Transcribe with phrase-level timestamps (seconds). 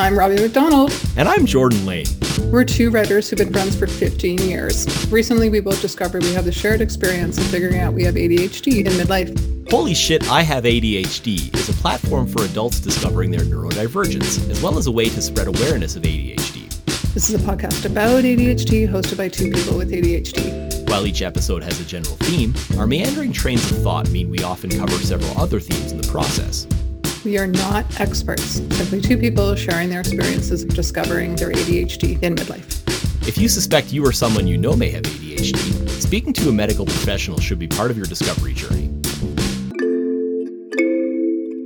[0.00, 0.98] I'm Robbie McDonald.
[1.18, 2.06] And I'm Jordan Lane.
[2.50, 4.86] We're two writers who've been friends for 15 years.
[5.12, 8.78] Recently, we both discovered we have the shared experience of figuring out we have ADHD
[8.78, 9.70] in midlife.
[9.70, 14.78] Holy Shit, I Have ADHD is a platform for adults discovering their neurodivergence, as well
[14.78, 16.66] as a way to spread awareness of ADHD.
[17.12, 20.88] This is a podcast about ADHD hosted by two people with ADHD.
[20.88, 24.70] While each episode has a general theme, our meandering trains of thought mean we often
[24.70, 26.66] cover several other themes in the process.
[27.22, 32.34] We are not experts, simply two people sharing their experiences of discovering their ADHD in
[32.34, 33.28] midlife.
[33.28, 36.86] If you suspect you or someone you know may have ADHD, speaking to a medical
[36.86, 38.88] professional should be part of your discovery journey.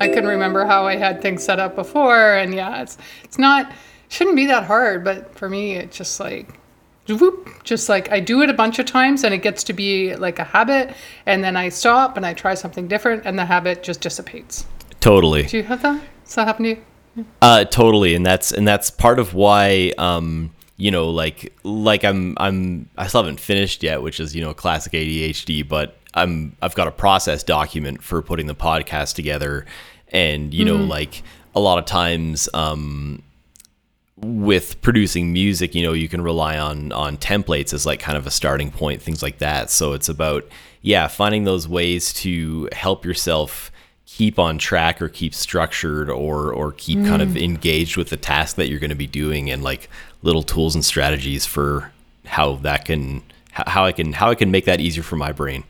[0.00, 3.70] I can remember how I had things set up before, and yeah, it's it's not
[4.08, 6.58] shouldn't be that hard, but for me, it's just like
[7.06, 10.16] whoop, just like I do it a bunch of times and it gets to be
[10.16, 10.96] like a habit
[11.26, 14.66] and then I stop and I try something different and the habit just dissipates.
[15.04, 15.42] Totally.
[15.42, 16.02] Do you have that?
[16.24, 17.26] Does that happen to you?
[17.42, 22.34] Uh, totally, and that's and that's part of why um, you know, like like I'm
[22.38, 26.74] I'm I still haven't finished yet, which is you know classic ADHD, but I'm I've
[26.74, 29.66] got a process document for putting the podcast together,
[30.08, 30.78] and you mm-hmm.
[30.78, 31.22] know like
[31.54, 33.22] a lot of times um,
[34.16, 38.26] with producing music, you know, you can rely on on templates as like kind of
[38.26, 39.68] a starting point, things like that.
[39.68, 40.48] So it's about
[40.80, 43.70] yeah, finding those ways to help yourself
[44.06, 47.08] keep on track or keep structured or or keep mm.
[47.08, 47.42] kind of mm.
[47.42, 49.88] engaged with the task that you're going to be doing and like
[50.22, 51.90] little tools and strategies for
[52.26, 55.64] how that can how I can how I can make that easier for my brain.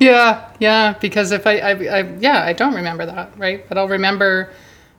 [0.00, 3.66] Yeah, yeah, because if I, I, I yeah, I don't remember that, right?
[3.68, 4.52] But I'll remember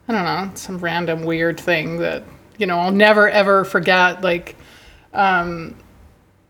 [0.08, 2.22] I don't know, some random weird thing that,
[2.58, 4.56] you know, I'll never ever forget like
[5.12, 5.76] um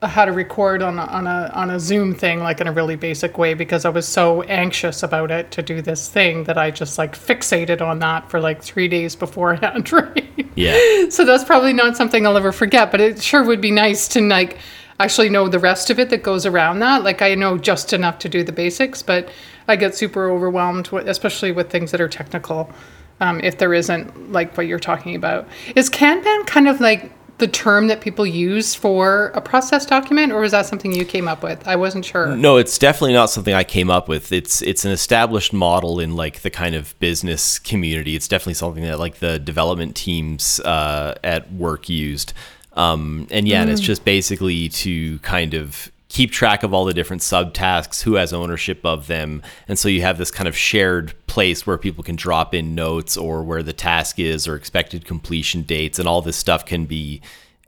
[0.02, 2.96] how to record on a, on a on a Zoom thing like in a really
[2.96, 6.70] basic way because I was so anxious about it to do this thing that I
[6.70, 9.90] just like fixated on that for like three days beforehand.
[9.96, 10.46] Right?
[10.54, 11.08] Yeah.
[11.08, 14.20] So that's probably not something I'll ever forget, but it sure would be nice to
[14.20, 14.58] like
[15.00, 17.02] actually know the rest of it that goes around that.
[17.02, 19.30] Like I know just enough to do the basics, but
[19.68, 22.70] I get super overwhelmed, with, especially with things that are technical.
[23.20, 27.48] Um, if there isn't like what you're talking about, is Kanban kind of like the
[27.48, 31.42] term that people use for a process document or was that something you came up
[31.42, 34.84] with i wasn't sure no it's definitely not something i came up with it's it's
[34.84, 39.16] an established model in like the kind of business community it's definitely something that like
[39.16, 42.32] the development teams uh, at work used
[42.74, 43.62] um, and yeah mm.
[43.62, 43.84] and it's mm.
[43.84, 48.80] just basically to kind of keep track of all the different subtasks, who has ownership
[48.84, 49.42] of them.
[49.68, 53.14] And so you have this kind of shared place where people can drop in notes
[53.14, 55.98] or where the task is or expected completion dates.
[55.98, 57.20] And all this stuff can be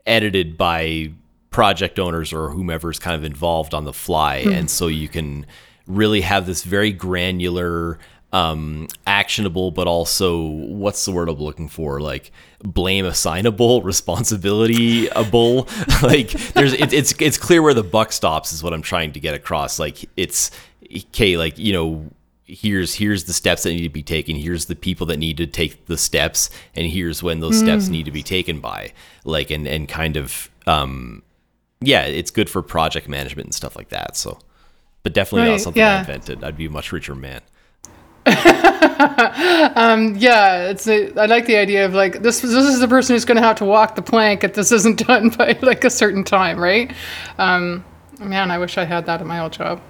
[0.07, 1.11] edited by
[1.51, 4.43] project owners or whomever's kind of involved on the fly.
[4.43, 4.55] Mm.
[4.55, 5.45] And so you can
[5.85, 7.99] really have this very granular
[8.33, 12.01] um, actionable, but also what's the word I'm looking for?
[12.01, 12.31] Like
[12.63, 15.67] blame assignable, responsibility able.
[16.01, 19.19] like there's it, it's it's clear where the buck stops is what I'm trying to
[19.19, 19.77] get across.
[19.77, 20.49] Like it's
[20.91, 22.09] okay, like you know.
[22.51, 24.35] Here's here's the steps that need to be taken.
[24.35, 27.63] Here's the people that need to take the steps, and here's when those mm.
[27.63, 28.93] steps need to be taken by.
[29.23, 31.23] Like and and kind of um,
[31.81, 34.17] yeah, it's good for project management and stuff like that.
[34.17, 34.39] So,
[35.03, 35.97] but definitely right, not something yeah.
[35.97, 36.43] I invented.
[36.43, 37.41] I'd be a much richer man.
[38.25, 42.41] um, yeah, it's a, I like the idea of like this.
[42.41, 45.07] This is the person who's going to have to walk the plank if this isn't
[45.07, 46.91] done by like a certain time, right?
[47.37, 47.85] Um,
[48.19, 49.81] man, I wish I had that at my old job.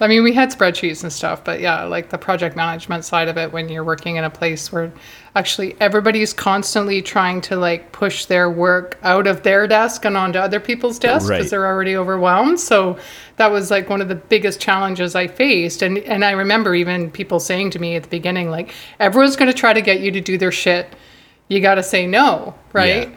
[0.00, 3.38] I mean, we had spreadsheets and stuff, but yeah, like the project management side of
[3.38, 4.92] it when you're working in a place where
[5.36, 10.40] actually everybody's constantly trying to like push their work out of their desk and onto
[10.40, 11.50] other people's desks because right.
[11.50, 12.58] they're already overwhelmed.
[12.58, 12.98] So
[13.36, 15.80] that was like one of the biggest challenges I faced.
[15.80, 19.50] And and I remember even people saying to me at the beginning, like, everyone's going
[19.50, 20.92] to try to get you to do their shit.
[21.46, 23.08] You got to say no, right?
[23.10, 23.16] Yeah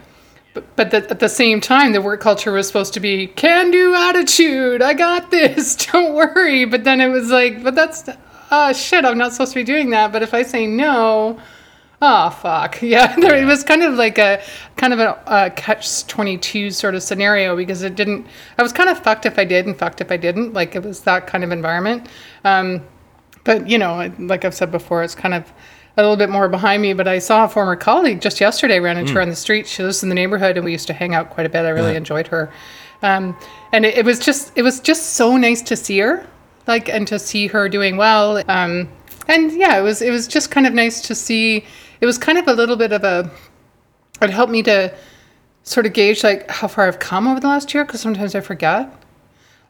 [0.54, 3.94] but the, at the same time, the work culture was supposed to be can do
[3.94, 4.82] attitude.
[4.82, 5.76] I got this.
[5.92, 6.64] Don't worry.
[6.64, 8.08] But then it was like, but that's,
[8.50, 10.12] uh, shit, I'm not supposed to be doing that.
[10.12, 11.38] But if I say no,
[12.00, 12.80] oh, fuck.
[12.82, 13.14] Yeah.
[13.16, 14.42] There, it was kind of like a,
[14.76, 18.26] kind of a, a catch 22 sort of scenario because it didn't,
[18.56, 20.54] I was kind of fucked if I did and fucked if I didn't.
[20.54, 22.08] Like it was that kind of environment.
[22.44, 22.82] Um,
[23.44, 25.52] but, you know, like I've said before, it's kind of,
[25.98, 28.96] a little bit more behind me, but I saw a former colleague just yesterday ran
[28.96, 29.16] into mm.
[29.16, 29.66] her on the street.
[29.66, 31.64] She lives in the neighborhood, and we used to hang out quite a bit.
[31.64, 31.98] I really yeah.
[31.98, 32.50] enjoyed her,
[33.02, 33.36] um,
[33.72, 36.24] and it, it, was just it was just so nice to see her,
[36.68, 38.42] like, and to see her doing well.
[38.48, 38.88] Um,
[39.26, 41.64] and yeah, it was it was just kind of nice to see.
[42.00, 43.30] It was kind of a little bit of a.
[44.22, 44.96] It helped me to
[45.64, 48.40] sort of gauge like how far I've come over the last year because sometimes I
[48.40, 48.90] forget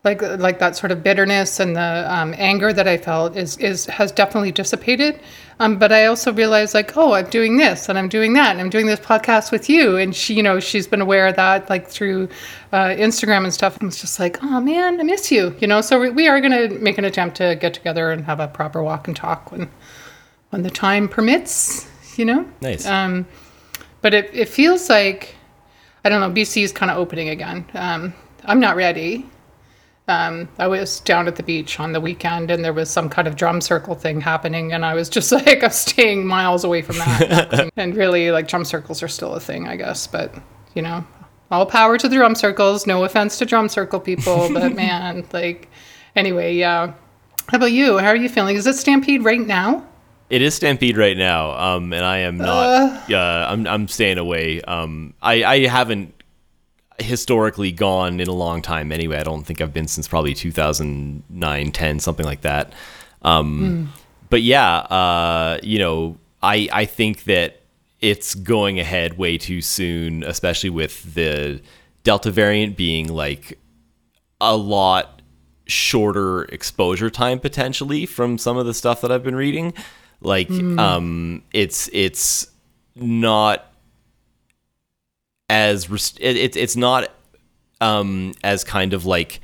[0.09, 3.87] like like that sort of bitterness and the um, anger that I felt is is
[3.87, 5.21] has definitely dissipated.
[5.61, 8.61] Um, but I also realized like, oh, I'm doing this and I'm doing that and
[8.61, 11.69] I'm doing this podcast with you, and she, you know, she's been aware of that
[11.69, 12.29] like through
[12.73, 13.77] uh, Instagram and stuff.
[13.79, 15.81] And it's just like, oh man, I miss you, you know.
[15.81, 18.83] So we, we are gonna make an attempt to get together and have a proper
[18.83, 19.69] walk and talk when
[20.51, 22.49] when the time permits, you know.
[22.61, 22.87] Nice.
[22.87, 23.27] Um,
[24.01, 25.35] but it it feels like
[26.05, 26.31] I don't know.
[26.31, 27.67] BC is kind of opening again.
[27.75, 28.15] Um,
[28.45, 29.29] I'm not ready.
[30.09, 33.29] Um, I was down at the beach on the weekend and there was some kind
[33.29, 36.97] of drum circle thing happening, and I was just like, I'm staying miles away from
[36.97, 37.71] that.
[37.77, 40.07] and really, like, drum circles are still a thing, I guess.
[40.07, 40.35] But,
[40.75, 41.07] you know,
[41.51, 42.87] all power to the drum circles.
[42.87, 45.69] No offense to drum circle people, but man, like,
[46.17, 46.95] anyway, yeah.
[47.49, 47.99] How about you?
[47.99, 48.57] How are you feeling?
[48.57, 49.87] Is it Stampede right now?
[50.31, 53.11] It is Stampede right now, um, and I am not.
[53.11, 54.61] Uh, I'm I'm staying away.
[54.61, 56.13] Um, I I haven't
[56.99, 59.19] historically gone in a long time anyway.
[59.19, 62.73] I don't think I've been since probably 2009, 10, something like that.
[63.23, 64.01] Um, mm.
[64.31, 67.63] But yeah, uh, you know, I I think that
[68.01, 71.61] it's going ahead way too soon, especially with the
[72.05, 73.59] Delta variant being like
[74.41, 75.23] a lot
[75.67, 79.75] shorter exposure time potentially from some of the stuff that I've been reading.
[80.21, 80.79] Like, mm.
[80.79, 82.49] um, it's it's
[82.95, 83.68] not
[85.49, 87.11] as rest- it, it, it's not
[87.81, 89.41] um as kind of like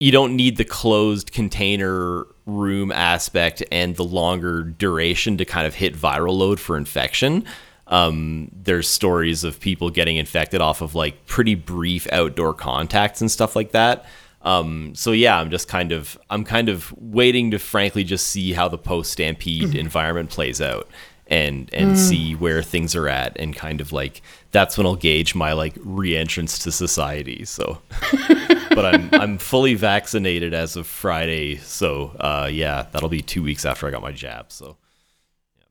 [0.00, 5.74] you don't need the closed container room aspect and the longer duration to kind of
[5.74, 7.44] hit viral load for infection.
[7.86, 13.30] Um, there's stories of people getting infected off of like pretty brief outdoor contacts and
[13.30, 14.04] stuff like that.
[14.42, 18.52] Um, so yeah, I'm just kind of I'm kind of waiting to frankly just see
[18.52, 20.88] how the post stampede environment plays out
[21.34, 21.96] and and mm.
[21.96, 24.22] see where things are at and kind of like
[24.52, 27.44] that's when I'll gauge my like re-entrance to society.
[27.44, 27.82] So
[28.70, 31.56] but I'm I'm fully vaccinated as of Friday.
[31.56, 34.52] So uh, yeah, that'll be 2 weeks after I got my jab.
[34.52, 34.76] So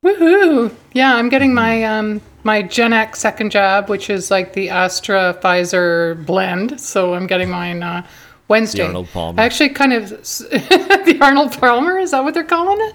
[0.02, 0.10] yeah.
[0.10, 0.74] Woohoo!
[0.92, 5.38] Yeah, I'm getting my um my Gen X second jab, which is like the Astra
[5.40, 6.78] Pfizer blend.
[6.78, 8.06] So I'm getting mine uh,
[8.48, 8.82] Wednesday.
[8.82, 9.40] The Arnold Palmer.
[9.40, 11.98] I actually kind of the Arnold Palmer.
[11.98, 12.94] Is that what they're calling it?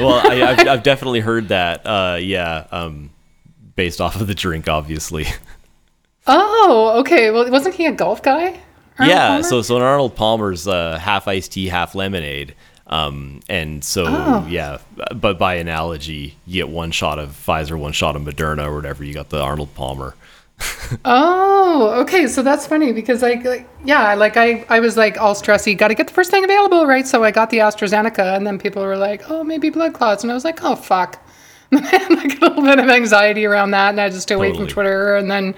[0.00, 1.86] Well, I, have I've definitely heard that.
[1.86, 3.10] Uh, yeah, um,
[3.76, 5.26] based off of the drink, obviously.
[6.26, 7.30] Oh, okay.
[7.30, 8.60] Well, wasn't he a golf guy?
[8.98, 9.28] Arnold yeah.
[9.28, 9.42] Palmer?
[9.42, 12.54] So, so an Arnold Palmer's uh, half iced tea, half lemonade.
[12.86, 14.46] Um, and so, oh.
[14.48, 14.78] yeah,
[15.14, 19.02] but by analogy, you get one shot of Pfizer, one shot of Moderna, or whatever.
[19.02, 20.14] You got the Arnold Palmer
[21.04, 22.26] oh, okay.
[22.26, 25.88] So that's funny because like, like, yeah, like I, I was like all stressy, got
[25.88, 27.06] to get the first thing available, right?
[27.06, 30.30] So I got the AstraZeneca, and then people were like, oh, maybe blood clots, and
[30.30, 31.24] I was like, oh fuck.
[31.70, 34.34] And I had like a little bit of anxiety around that, and I just stay
[34.34, 34.66] away totally.
[34.66, 35.54] from Twitter, and then,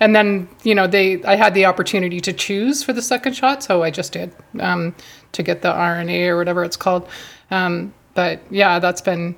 [0.00, 3.62] and then you know they, I had the opportunity to choose for the second shot,
[3.62, 4.94] so I just did um,
[5.32, 7.08] to get the RNA or whatever it's called.
[7.50, 9.36] Um, but yeah, that's been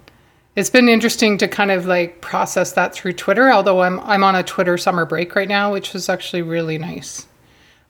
[0.56, 3.52] it's been interesting to kind of like process that through Twitter.
[3.52, 7.26] Although I'm I'm on a Twitter summer break right now, which is actually really nice.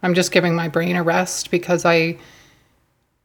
[0.03, 2.19] I'm just giving my brain a rest because I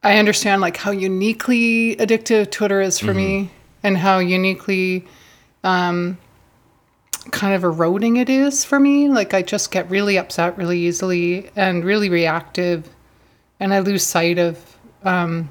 [0.04, 3.18] I understand like how uniquely addictive Twitter is for mm-hmm.
[3.18, 3.52] me
[3.84, 5.06] and how uniquely
[5.64, 6.20] um,
[7.32, 9.10] kind of eroding it is for me.
[9.10, 12.88] Like I just get really upset really easily and really reactive,
[13.60, 15.50] and I lose sight of um,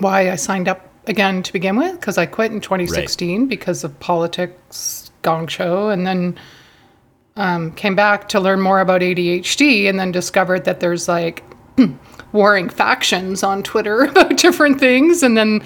[0.00, 3.48] why I signed up again to begin with because I quit in 2016 right.
[3.48, 6.38] because of politics, gong show, and then
[7.36, 11.42] um, came back to learn more about ADHD and then discovered that there's like
[12.32, 15.62] warring factions on Twitter about different things and then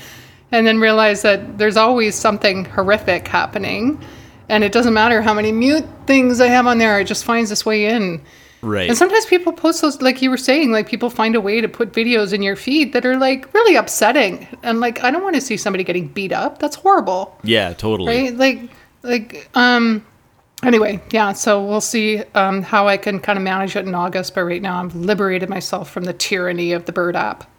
[0.53, 4.01] and then realized that there's always something horrific happening
[4.49, 7.51] and it doesn't matter how many mute things I have on there, it just finds
[7.51, 8.23] its way in.
[8.63, 8.89] Right.
[8.89, 11.69] And sometimes people post those, like you were saying, like people find a way to
[11.69, 14.47] put videos in your feed that are like really upsetting.
[14.63, 16.59] And like, I don't want to see somebody getting beat up.
[16.59, 17.39] That's horrible.
[17.45, 18.31] Yeah, totally.
[18.31, 18.37] Right.
[18.37, 18.71] Like,
[19.03, 20.05] like, um,
[20.63, 21.33] anyway, yeah.
[21.33, 24.35] So we'll see um, how I can kind of manage it in August.
[24.35, 27.51] But right now, I've liberated myself from the tyranny of the Bird app.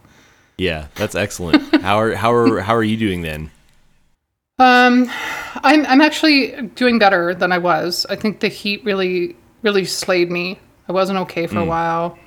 [0.58, 1.76] Yeah, that's excellent.
[1.82, 3.52] how are how are how are you doing then?
[4.60, 5.08] Um,
[5.64, 8.08] I'm I'm actually doing better than I was.
[8.10, 11.64] I think the heat really really slayed me I wasn't okay for mm.
[11.64, 12.18] a while.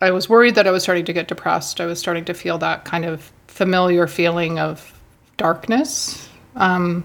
[0.00, 1.80] I was worried that I was starting to get depressed.
[1.80, 4.92] I was starting to feel that kind of familiar feeling of
[5.38, 6.28] darkness.
[6.54, 7.04] Um,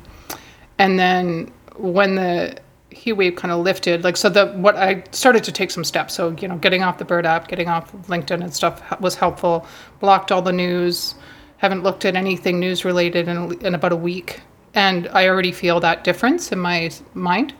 [0.77, 2.57] and then when the
[2.89, 6.13] heat wave kind of lifted, like so the what I started to take some steps.
[6.13, 9.65] So you know, getting off the Bird app, getting off LinkedIn and stuff was helpful.
[9.99, 11.15] Blocked all the news.
[11.57, 14.41] Haven't looked at anything news related in, in about a week,
[14.73, 17.53] and I already feel that difference in my mind.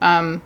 [0.00, 0.40] Um,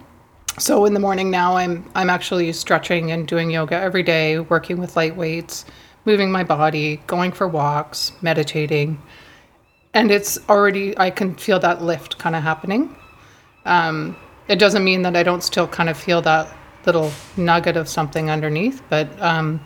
[0.58, 4.78] so in the morning now I'm I'm actually stretching and doing yoga every day, working
[4.78, 5.64] with light weights,
[6.04, 9.00] moving my body, going for walks, meditating.
[9.94, 12.94] And it's already I can feel that lift kind of happening.
[13.64, 14.16] Um,
[14.48, 16.54] it doesn't mean that I don't still kind of feel that
[16.86, 19.60] little nugget of something underneath, but um,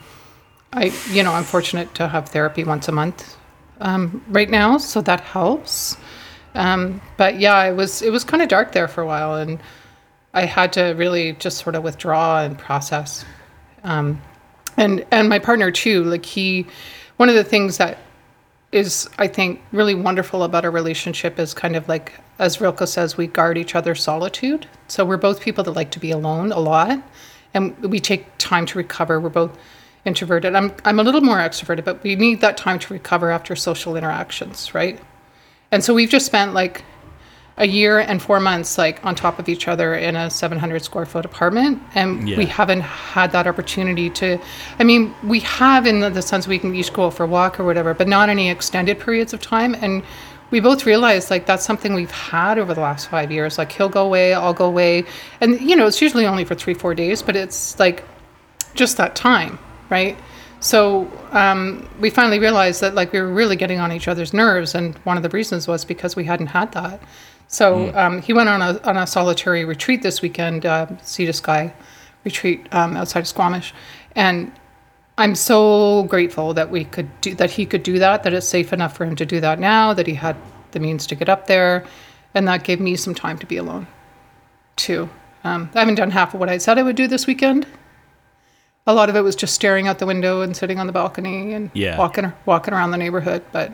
[0.72, 3.36] I you know, I'm fortunate to have therapy once a month
[3.80, 5.96] um, right now, so that helps.
[6.54, 9.58] Um, but yeah, it was it was kind of dark there for a while, and
[10.34, 13.24] I had to really just sort of withdraw and process.
[13.84, 14.20] Um,
[14.76, 16.66] and and my partner too, like he,
[17.16, 17.98] one of the things that
[18.70, 23.16] is I think really wonderful about our relationship is kind of like as Rilke says,
[23.16, 24.66] we guard each other's solitude.
[24.86, 27.02] So we're both people that like to be alone a lot,
[27.54, 29.18] and we take time to recover.
[29.18, 29.58] We're both
[30.04, 30.54] introverted.
[30.54, 33.96] I'm I'm a little more extroverted, but we need that time to recover after social
[33.96, 35.00] interactions, right?
[35.72, 36.84] And so we've just spent like
[37.58, 41.04] a year and four months like on top of each other in a 700 square
[41.06, 42.38] foot apartment and Yeah.
[42.38, 44.38] we haven't had that opportunity to
[44.78, 47.58] i mean we have in the, the sense we can each go for a walk
[47.60, 50.02] or whatever but not any extended periods of time and
[50.50, 53.88] we both realized like that's something we've had over the last five years like he'll
[53.88, 55.04] go away i'll go away
[55.40, 58.04] and you know it's usually only for three four days but it's like
[58.74, 59.58] just that time,
[59.90, 60.16] right?
[60.60, 64.74] So um, we finally realized that like we were really getting on each other's nerves,
[64.74, 67.00] and one of the reasons was because we hadn't had that.
[67.48, 71.32] So um, he went on a on a solitary retreat this weekend, uh, Sea to
[71.32, 71.72] Sky
[72.24, 73.72] retreat um, outside of Squamish,
[74.14, 74.52] and
[75.16, 77.50] I'm so grateful that we could do that.
[77.52, 78.22] He could do that.
[78.22, 79.94] That it's safe enough for him to do that now.
[79.94, 80.36] That he had
[80.72, 81.84] the means to get up there,
[82.34, 83.86] and that gave me some time to be alone,
[84.76, 85.08] too.
[85.42, 87.66] Um, I haven't done half of what I said I would do this weekend
[88.88, 91.52] a lot of it was just staring out the window and sitting on the balcony
[91.52, 91.98] and Yeah.
[91.98, 93.42] walking walking around the neighborhood.
[93.52, 93.72] But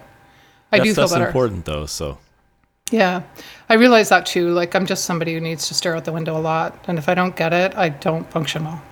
[0.72, 1.24] I That do feel stuff's better.
[1.26, 1.86] That's important though.
[1.86, 2.18] So
[2.90, 3.22] Yeah,
[3.68, 4.50] I realize that too.
[4.50, 7.08] Like I'm just somebody who needs to stare out the window a lot, and if
[7.08, 8.82] I don't get it, I don't function well.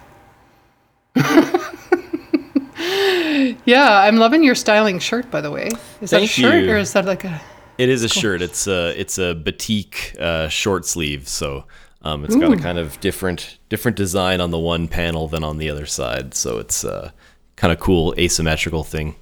[3.64, 5.70] yeah, I'm loving your styling shirt, by the way.
[6.00, 6.72] Is that a shirt you.
[6.72, 7.40] or is that like a?
[7.78, 8.42] it is a shirt.
[8.42, 11.28] It's a it's a batik uh, short sleeve.
[11.28, 11.64] So
[12.02, 15.58] um, it's got a kind of different different design on the one panel than on
[15.58, 16.34] the other side.
[16.34, 17.12] So it's a
[17.56, 19.16] kind of cool asymmetrical thing.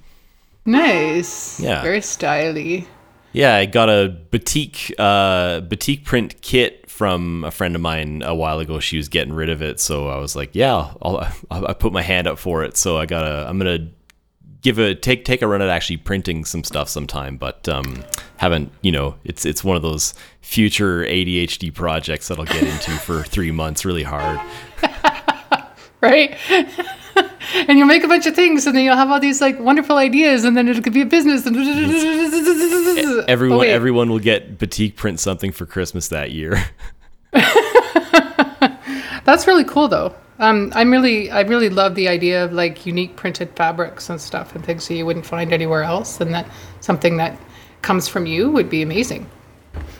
[0.65, 1.59] Nice.
[1.59, 1.81] Yeah.
[1.81, 2.85] Very styly.
[3.33, 8.35] Yeah, I got a batik uh, batik print kit from a friend of mine a
[8.35, 8.79] while ago.
[8.79, 11.93] She was getting rid of it, so I was like, "Yeah, I'll, I'll, I put
[11.93, 13.89] my hand up for it." So I got to I'm gonna
[14.61, 18.03] give a take take a run at actually printing some stuff sometime, but um,
[18.37, 22.91] haven't you know it's it's one of those future ADHD projects that I'll get into
[22.91, 24.39] for three months, really hard.
[26.01, 26.37] right?
[27.53, 29.97] and you'll make a bunch of things, and then you'll have all these like wonderful
[29.97, 31.45] ideas, and then it could be a business.
[31.45, 31.57] And
[33.27, 36.63] Everyone Oh, everyone will get batik print something for Christmas that year.
[39.23, 40.15] That's really cool, though.
[40.39, 44.55] Um, I'm really, I really love the idea of like unique printed fabrics and stuff
[44.55, 46.47] and things that you wouldn't find anywhere else, and that
[46.79, 47.37] something that
[47.81, 49.29] comes from you would be amazing.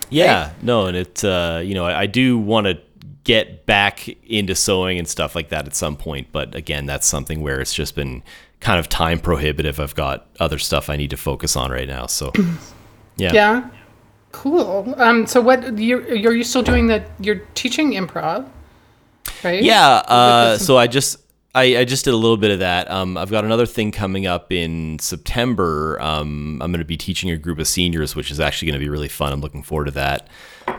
[0.09, 2.79] Yeah, no, and it uh, you know I, I do want to
[3.23, 7.41] get back into sewing and stuff like that at some point, but again, that's something
[7.41, 8.23] where it's just been
[8.59, 9.79] kind of time prohibitive.
[9.79, 12.31] I've got other stuff I need to focus on right now, so
[13.17, 13.33] yeah.
[13.33, 13.69] Yeah,
[14.31, 14.93] cool.
[14.97, 17.03] Um, so what you're, are you still doing the?
[17.19, 18.49] You're teaching improv,
[19.43, 19.61] right?
[19.61, 21.17] Yeah, uh, so I just
[21.53, 22.89] I, I just did a little bit of that.
[22.89, 26.01] Um, I've got another thing coming up in September.
[26.01, 28.85] Um, I'm going to be teaching a group of seniors, which is actually going to
[28.85, 29.33] be really fun.
[29.33, 30.29] I'm looking forward to that.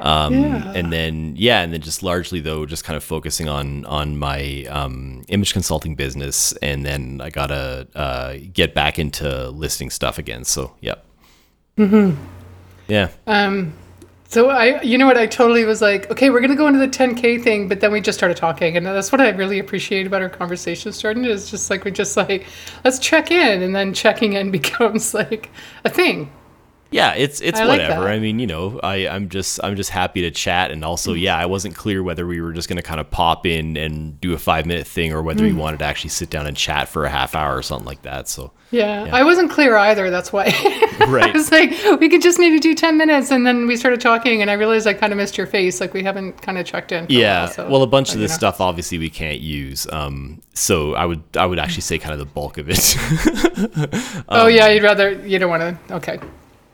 [0.00, 0.73] Um, Yeah.
[0.75, 4.64] And then yeah, and then just largely though, just kind of focusing on on my
[4.71, 10.45] um, image consulting business, and then I gotta uh, get back into listing stuff again.
[10.45, 11.05] So yep.
[11.76, 12.19] Mm-hmm.
[12.88, 13.09] Yeah.
[14.32, 16.88] So I, you know what, I totally was like, okay, we're gonna go into the
[16.88, 20.22] 10k thing, but then we just started talking, and that's what I really appreciate about
[20.22, 21.26] our conversation starting.
[21.26, 22.46] Is just like we just like
[22.82, 25.50] let's check in, and then checking in becomes like
[25.84, 26.32] a thing.
[26.92, 28.02] Yeah, it's it's I whatever.
[28.02, 28.11] that.
[28.11, 31.37] I mean, you know, I I'm just I'm just happy to chat, and also, yeah,
[31.37, 34.38] I wasn't clear whether we were just gonna kind of pop in and do a
[34.38, 35.46] five minute thing, or whether Mm.
[35.49, 38.02] we wanted to actually sit down and chat for a half hour or something like
[38.02, 38.28] that.
[38.28, 40.11] So Yeah, I wasn't clear either.
[40.11, 40.44] That's why.
[41.00, 44.00] I right, was like, we could just maybe do 10 minutes, and then we started
[44.00, 45.80] talking, and I realized I kind of missed your face.
[45.80, 47.06] Like we haven't kind of checked in.
[47.06, 47.38] For yeah.
[47.42, 48.37] A while, so, well, a bunch of this know.
[48.37, 49.87] stuff obviously we can't use.
[49.90, 52.96] Um, so I would I would actually say kind of the bulk of it.
[54.28, 55.94] oh yeah, you'd rather you don't want to.
[55.96, 56.18] Okay.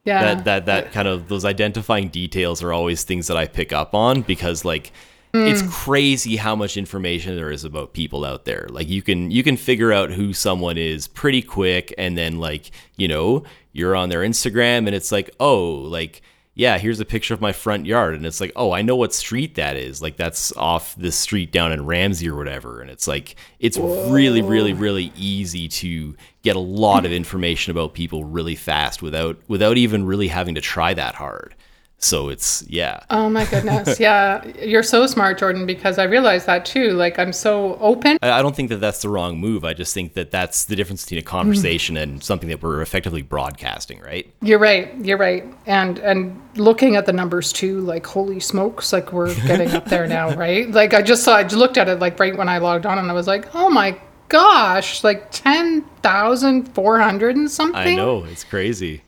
[0.08, 0.34] Yeah.
[0.34, 3.94] that that that kind of those identifying details are always things that I pick up
[3.94, 4.92] on because like
[5.34, 5.70] it's mm.
[5.70, 8.66] crazy how much information there is about people out there.
[8.70, 12.70] Like you can you can figure out who someone is pretty quick and then like,
[12.96, 16.22] you know, you're on their Instagram and it's like, "Oh, like
[16.58, 18.16] yeah, here's a picture of my front yard.
[18.16, 20.02] And it's like, oh, I know what street that is.
[20.02, 22.80] Like, that's off this street down in Ramsay or whatever.
[22.80, 26.16] And it's like, it's really, really, really easy to
[26.48, 30.60] get a lot of information about people really fast without without even really having to
[30.62, 31.54] try that hard.
[32.00, 33.00] So it's yeah.
[33.10, 33.98] Oh my goodness.
[34.08, 34.46] Yeah.
[34.62, 36.92] You're so smart, Jordan, because I realize that too.
[36.92, 38.16] Like, I'm so open.
[38.22, 39.64] I don't think that that's the wrong move.
[39.64, 41.26] I just think that that's the difference between a mm.
[41.26, 44.32] conversation and something that we're effectively broadcasting, right?
[44.40, 44.94] You're right.
[45.04, 45.44] You're right.
[45.66, 50.06] And and looking at the numbers too, like holy smokes, like we're getting up there
[50.18, 50.70] now, right?
[50.70, 53.10] Like I just saw I looked at it like right when I logged on and
[53.10, 59.02] I was like, "Oh my gosh, like 10,400 and something." I know it's crazy.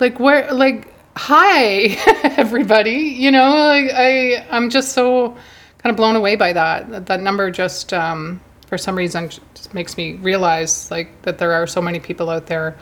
[0.00, 1.96] Like where like hi
[2.36, 5.30] everybody, you know, like I I'm just so
[5.78, 6.90] kind of blown away by that.
[6.90, 11.52] That, that number just um for some reason just makes me realize like that there
[11.52, 12.76] are so many people out there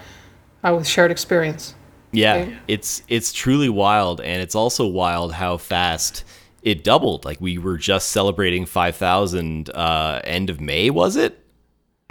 [0.65, 1.75] uh, with shared experience.
[2.13, 2.57] Yeah, Okay.
[2.69, 6.25] it's it's truly wild, and it's also wild how fast
[6.63, 7.25] it doubled.
[7.25, 11.39] Like we were just celebrating five thousand uh, end of May, was it?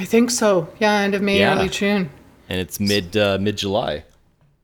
[0.01, 0.67] I think so.
[0.79, 1.55] Yeah, end of May, Yeah.
[1.55, 2.09] early June.
[2.49, 4.03] And it's mid uh, mid July.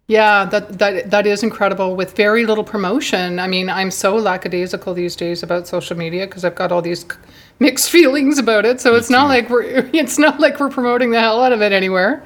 [0.07, 3.39] Yeah, that that that is incredible with very little promotion.
[3.39, 7.01] I mean, I'm so lackadaisical these days about social media because I've got all these
[7.01, 7.17] c-
[7.59, 8.81] mixed feelings about it.
[8.81, 11.71] So it's not like we're it's not like we're promoting the hell out of it
[11.71, 12.23] anywhere.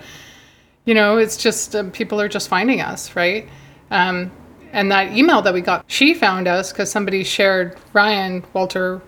[0.85, 3.47] You know, it's just um, people are just finding us, right?
[3.91, 4.31] Um,
[4.71, 9.01] and that email that we got, she found us because somebody shared Ryan Walter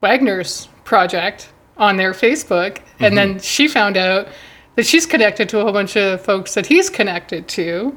[0.00, 4.28] Wagner's project on their Facebook, and then she found out
[4.76, 7.96] that she's connected to a whole bunch of folks that he's connected to.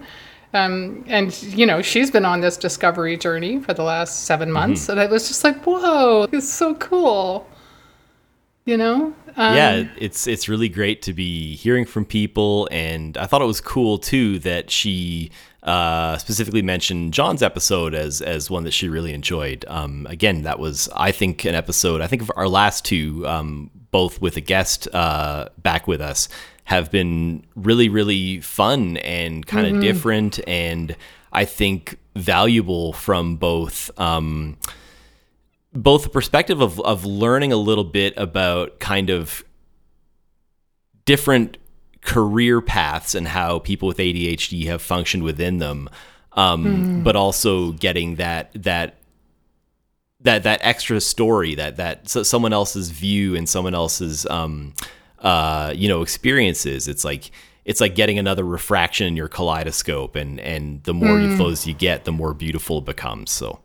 [0.53, 4.89] Um, and you know she's been on this discovery journey for the last 7 months,
[4.89, 7.47] and it was just like, whoa, it's so cool.
[8.65, 13.25] You know, um, yeah, it's it's really great to be hearing from people, and I
[13.25, 15.31] thought it was cool too that she
[15.63, 19.65] uh, specifically mentioned John's episode as as one that she really enjoyed.
[19.67, 22.01] Um, again, that was I think an episode.
[22.01, 26.29] I think of our last two, um, both with a guest uh, back with us,
[26.65, 30.95] have been really really fun and kind of different, and
[31.33, 33.91] I think valuable from both.
[33.99, 34.57] Um,
[35.73, 39.43] both the perspective of of learning a little bit about kind of
[41.05, 41.57] different
[42.01, 45.89] career paths and how people with ADHD have functioned within them,
[46.33, 48.95] um, but also getting that that
[50.21, 54.73] that that extra story that that so someone else's view and someone else's um,
[55.19, 56.87] uh, you know experiences.
[56.87, 57.31] It's like
[57.65, 61.73] it's like getting another refraction in your kaleidoscope, and and the more of those you
[61.73, 63.31] get, the more beautiful it becomes.
[63.31, 63.59] So.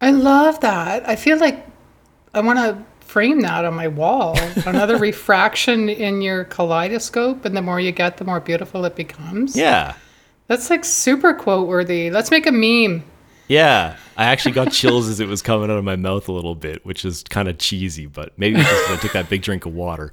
[0.00, 1.08] I love that.
[1.08, 1.66] I feel like
[2.34, 4.36] I want to frame that on my wall.
[4.66, 9.56] Another refraction in your kaleidoscope, and the more you get, the more beautiful it becomes.
[9.56, 9.94] Yeah.
[10.48, 12.10] That's like super quote worthy.
[12.10, 13.04] Let's make a meme.
[13.46, 13.96] Yeah.
[14.16, 16.84] I actually got chills as it was coming out of my mouth a little bit,
[16.84, 19.72] which is kind of cheesy, but maybe it's just I took that big drink of
[19.74, 20.10] water.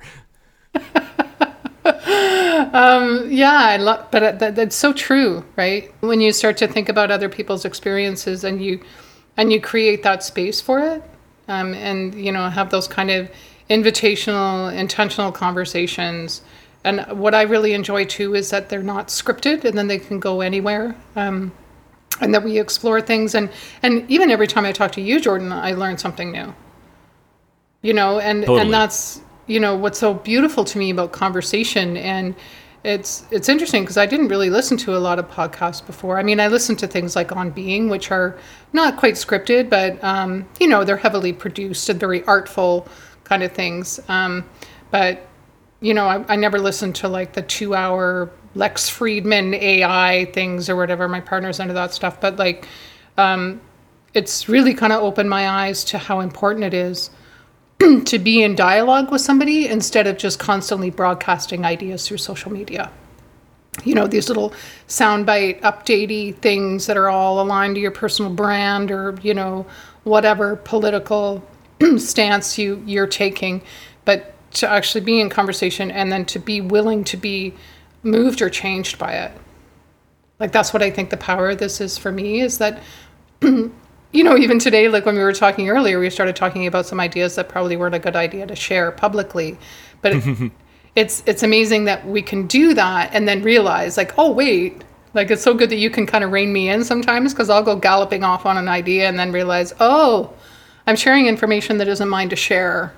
[3.41, 5.91] Yeah, I love, but uh, that, that's so true, right?
[6.01, 8.79] When you start to think about other people's experiences and you
[9.37, 11.01] and you create that space for it,
[11.51, 13.29] um, and you know have those kind of
[13.69, 16.41] invitational, intentional conversations.
[16.83, 20.19] And what I really enjoy too is that they're not scripted, and then they can
[20.19, 20.95] go anywhere.
[21.15, 21.51] Um,
[22.19, 23.49] and that we explore things, and
[23.83, 26.53] and even every time I talk to you, Jordan, I learn something new.
[27.81, 28.61] You know, and Totally.
[28.61, 32.35] and that's you know what's so beautiful to me about conversation and
[32.83, 36.17] it's it's interesting because I didn't really listen to a lot of podcasts before.
[36.17, 38.37] I mean, I listened to things like On Being, which are
[38.73, 42.87] not quite scripted, but um, you know they're heavily produced and very artful
[43.23, 43.99] kind of things.
[44.07, 44.49] Um,
[44.89, 45.27] but
[45.79, 50.75] you know, I, I never listened to like the two-hour Lex Fridman AI things or
[50.75, 51.07] whatever.
[51.07, 52.67] My partner's into that stuff, but like,
[53.17, 53.61] um,
[54.13, 57.09] it's really kind of opened my eyes to how important it is
[58.05, 62.91] to be in dialogue with somebody instead of just constantly broadcasting ideas through social media.
[63.83, 64.53] You know, these little
[64.87, 69.65] soundbite updatey things that are all aligned to your personal brand or, you know,
[70.03, 71.43] whatever political
[71.97, 73.61] stance you you're taking,
[74.05, 77.53] but to actually be in conversation and then to be willing to be
[78.03, 79.31] moved or changed by it.
[80.39, 82.81] Like that's what I think the power of this is for me is that
[84.11, 86.99] you know, even today, like when we were talking earlier, we started talking about some
[86.99, 89.57] ideas that probably weren't a good idea to share publicly.
[90.01, 90.51] But it,
[90.95, 95.31] it's it's amazing that we can do that and then realize, like, oh wait, like
[95.31, 97.75] it's so good that you can kind of rein me in sometimes because I'll go
[97.75, 100.33] galloping off on an idea and then realize, oh,
[100.87, 102.93] I'm sharing information that isn't mine to share,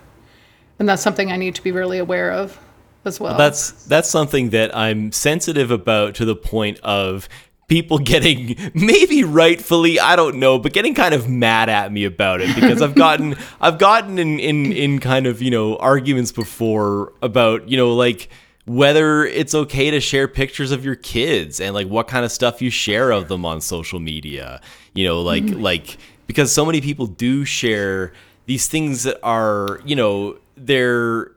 [0.79, 2.59] and that's something I need to be really aware of
[3.05, 3.37] as well.
[3.37, 7.29] That's that's something that I'm sensitive about to the point of
[7.73, 12.39] people getting maybe rightfully I don't know, but getting kind of mad at me about
[12.39, 17.13] it because I've gotten I've gotten in in in kind of you know arguments before
[17.23, 18.29] about you know like
[18.65, 22.61] whether it's okay to share pictures of your kids and like what kind of stuff
[22.61, 24.61] you share of them on social media
[24.93, 25.59] you know like mm-hmm.
[25.59, 28.13] like because so many people do share
[28.45, 31.31] these things that are you know they're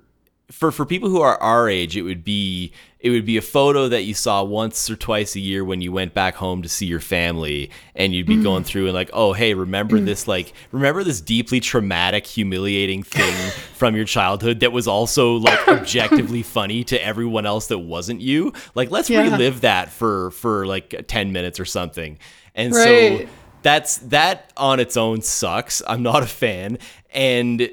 [0.51, 3.89] for for people who are our age it would be it would be a photo
[3.89, 6.87] that you saw once or twice a year when you went back home to see
[6.87, 8.45] your family and you'd be mm.
[8.45, 10.05] going through and like oh hey remember mm.
[10.05, 13.35] this like remember this deeply traumatic humiliating thing
[13.75, 18.53] from your childhood that was also like objectively funny to everyone else that wasn't you
[18.77, 19.23] like let's yeah.
[19.23, 22.19] relive that for for like 10 minutes or something
[22.55, 23.23] and right.
[23.23, 23.29] so
[23.63, 26.79] that's that on its own sucks i'm not a fan
[27.13, 27.69] and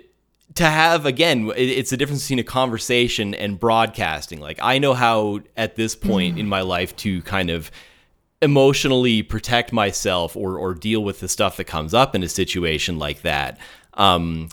[0.56, 5.40] to have again it's the difference between a conversation and broadcasting like i know how
[5.58, 6.40] at this point mm.
[6.40, 7.72] in my life to kind of
[8.42, 13.00] emotionally protect myself or or deal with the stuff that comes up in a situation
[13.00, 13.58] like that
[13.96, 14.50] um,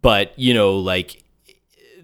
[0.00, 1.22] but you know like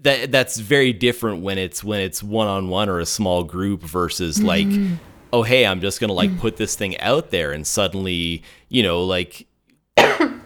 [0.01, 4.45] that that's very different when it's when it's one-on-one or a small group versus mm.
[4.45, 4.99] like
[5.33, 6.39] oh hey i'm just gonna like mm.
[6.39, 9.47] put this thing out there and suddenly you know like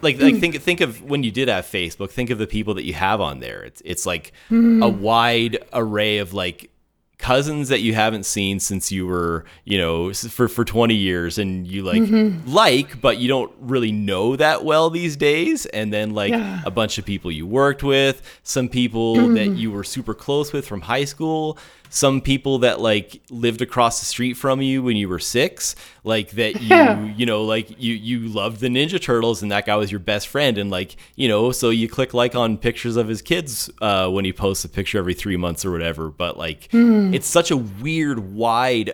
[0.05, 2.11] like like think think of when you did have Facebook.
[2.11, 3.63] Think of the people that you have on there.
[3.63, 4.83] It's it's like mm.
[4.83, 6.69] a wide array of like
[7.17, 11.65] cousins that you haven't seen since you were you know for for 20 years and
[11.65, 12.51] you like mm-hmm.
[12.51, 16.61] like but you don't really know that well these days and then like yeah.
[16.65, 19.33] a bunch of people you worked with some people mm-hmm.
[19.35, 21.57] that you were super close with from high school
[21.95, 26.31] some people that like lived across the street from you when you were six, like
[26.31, 27.01] that you yeah.
[27.15, 30.27] you know like you you loved the Ninja Turtles and that guy was your best
[30.27, 34.09] friend and like you know so you click like on pictures of his kids uh,
[34.09, 36.09] when he posts a picture every three months or whatever.
[36.09, 37.15] But like mm.
[37.15, 38.91] it's such a weird wide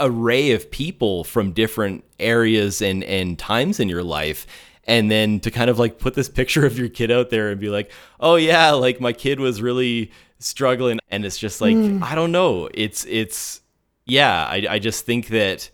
[0.00, 4.44] array of people from different areas and and times in your life
[4.86, 7.60] and then to kind of like put this picture of your kid out there and
[7.60, 10.10] be like oh yeah like my kid was really
[10.44, 12.02] struggling and it's just like mm.
[12.02, 13.60] i don't know it's it's
[14.04, 15.70] yeah I, I just think that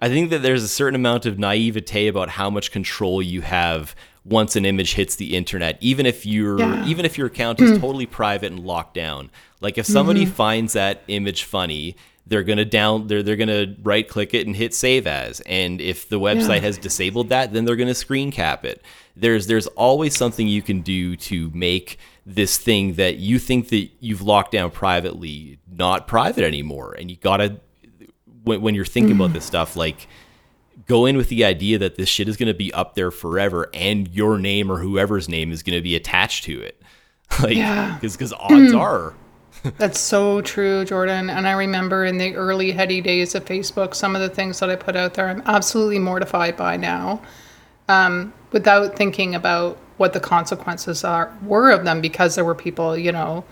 [0.00, 3.94] i think that there's a certain amount of naivete about how much control you have
[4.24, 6.86] once an image hits the internet even if your yeah.
[6.86, 7.80] even if your account is mm.
[7.80, 9.30] totally private and locked down
[9.60, 10.32] like if somebody mm-hmm.
[10.32, 14.74] finds that image funny they're gonna down they're they're gonna right click it and hit
[14.74, 15.40] save as.
[15.40, 16.60] And if the website yeah.
[16.60, 18.82] has disabled that then they're gonna screen cap it.
[19.16, 23.90] There's there's always something you can do to make this thing that you think that
[24.00, 26.94] you've locked down privately not private anymore.
[26.98, 27.60] And you gotta
[28.44, 29.24] when, when you're thinking mm.
[29.24, 30.08] about this stuff like
[30.86, 33.68] go in with the idea that this shit is going to be up there forever
[33.72, 36.80] and your name or whoever's name is going to be attached to it.
[37.40, 37.56] Like
[37.94, 39.14] because because odds are
[39.78, 41.30] that's so true, Jordan.
[41.30, 44.70] And I remember in the early heady days of Facebook, some of the things that
[44.70, 47.22] I put out there, I'm absolutely mortified by now,
[47.88, 52.96] um, without thinking about what the consequences are were of them, because there were people,
[52.96, 53.44] you know,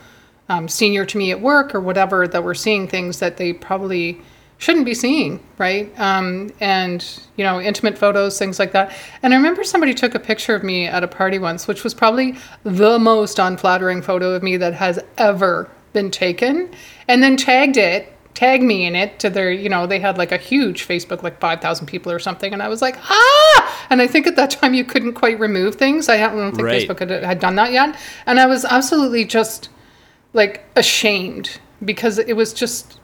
[0.49, 4.21] um, senior to me at work or whatever, that were seeing things that they probably
[4.59, 5.91] shouldn't be seeing, right?
[5.99, 7.05] Um, and
[7.37, 8.93] you know, intimate photos, things like that.
[9.23, 11.95] And I remember somebody took a picture of me at a party once, which was
[11.95, 16.71] probably the most unflattering photo of me that has ever been taken
[17.09, 20.33] and then tagged it tag me in it to their you know they had like
[20.33, 23.87] a huge facebook like 5000 people or something and i was like ah!
[23.91, 26.09] And i think at that time you couldn't quite remove things.
[26.09, 26.89] I don't think right.
[26.89, 27.97] facebook had, had done that yet.
[28.27, 29.69] And i was absolutely just
[30.33, 33.01] like ashamed because it was just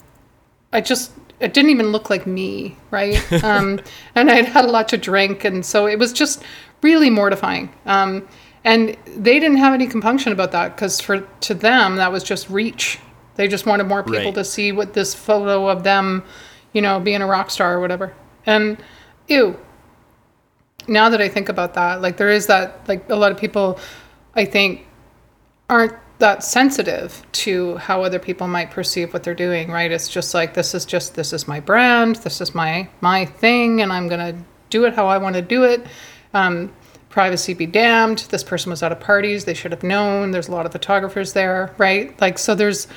[0.73, 3.21] i just it didn't even look like me right?
[3.45, 3.81] Um,
[4.15, 6.43] and i'd had a lot to drink and so it was just
[6.83, 7.73] really mortifying.
[7.85, 8.29] Um,
[8.67, 12.51] and they didn't have any compunction about that because for to them that was just
[12.51, 12.99] reach.
[13.37, 14.35] They just wanted more people right.
[14.35, 16.25] to see what this photo of them,
[16.73, 18.13] you know, being a rock star or whatever.
[18.45, 18.77] And
[19.29, 19.57] ew.
[20.89, 23.79] Now that I think about that, like there is that like a lot of people
[24.35, 24.85] I think
[25.71, 29.93] aren't that sensitive to how other people might perceive what they're doing, right?
[29.93, 33.81] It's just like this is just this is my brand, this is my my thing,
[33.81, 34.35] and I'm gonna
[34.71, 35.87] do it how I want to do it.
[36.35, 36.73] Um,
[37.17, 38.19] privacy be damned.
[38.29, 39.47] This person was out of parties.
[39.47, 40.33] They should have known.
[40.33, 42.15] There's a lot of photographers there, right?
[42.21, 42.89] Like, so there's,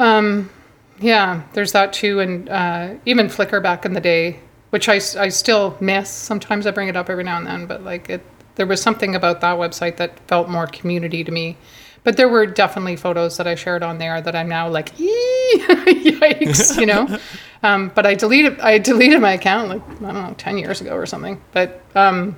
[0.00, 0.50] um,
[0.98, 2.18] yeah, there's that too.
[2.18, 6.10] And uh, even Flickr back in the day, which I, I still miss.
[6.10, 8.20] Sometimes I bring it up every now and then, but like it,
[8.56, 11.56] there was something about that website that felt more community to me.
[12.02, 16.80] But there were definitely photos that I shared on there that I'm now like, yikes,
[16.80, 17.16] you know.
[17.62, 20.96] um, but I deleted I deleted my account like I don't know ten years ago
[20.96, 21.40] or something.
[21.52, 22.36] But um,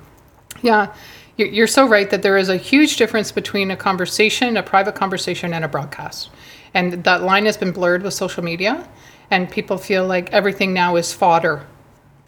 [0.61, 0.93] yeah,
[1.37, 5.53] you're so right that there is a huge difference between a conversation, a private conversation,
[5.53, 6.29] and a broadcast.
[6.73, 8.87] And that line has been blurred with social media,
[9.31, 11.65] and people feel like everything now is fodder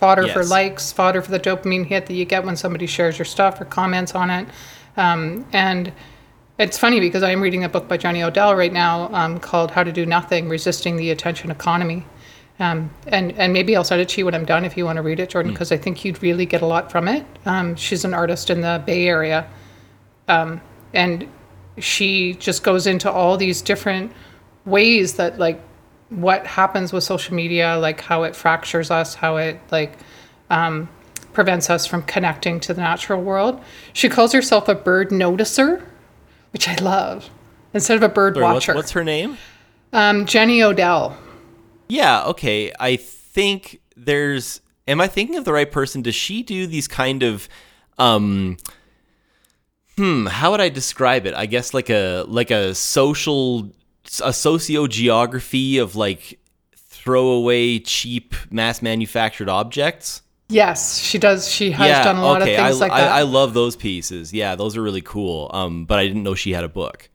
[0.02, 3.26] fodder for likes, fodder for the dopamine hit that you get when somebody shares your
[3.26, 4.48] stuff or comments on it.
[4.98, 5.94] Um, and
[6.58, 9.84] it's funny because I'm reading a book by Jenny Odell right now um, called How
[9.84, 12.04] to Do Nothing Resisting the Attention Economy.
[12.62, 14.98] Um, and, and maybe I'll send it to you when I'm done if you want
[14.98, 17.26] to read it, Jordan, because I think you'd really get a lot from it.
[17.46, 19.48] Um, she's an artist in the Bay Area.
[20.28, 20.62] Um,
[20.94, 21.28] and
[21.80, 24.12] she just goes into all these different
[24.66, 25.60] ways that, like,
[26.10, 29.98] what happens with social media, like how it fractures us, how it, like,
[30.52, 30.88] um,
[31.34, 33.60] prevents us from connecting to the natural world.
[33.94, 35.84] She calls herself a bird noticer,
[36.54, 37.30] which I love,
[37.74, 38.76] instead of a bird Sorry, what's, watcher.
[38.76, 39.38] what's her name?
[39.94, 41.18] um, Jenny Odell.
[41.92, 42.72] Yeah, okay.
[42.80, 46.02] I think there's am I thinking of the right person?
[46.02, 47.50] Does she do these kind of
[47.98, 48.56] um
[49.98, 51.34] hmm, how would I describe it?
[51.34, 53.74] I guess like a like a social
[54.24, 56.40] a sociogeography of like
[56.78, 60.22] throwaway cheap mass manufactured objects.
[60.48, 61.52] Yes, she does.
[61.52, 63.12] She has done a lot of things I, like I, that.
[63.12, 64.32] I love those pieces.
[64.32, 65.52] Yeah, those are really cool.
[65.54, 67.10] Um, but I didn't know she had a book.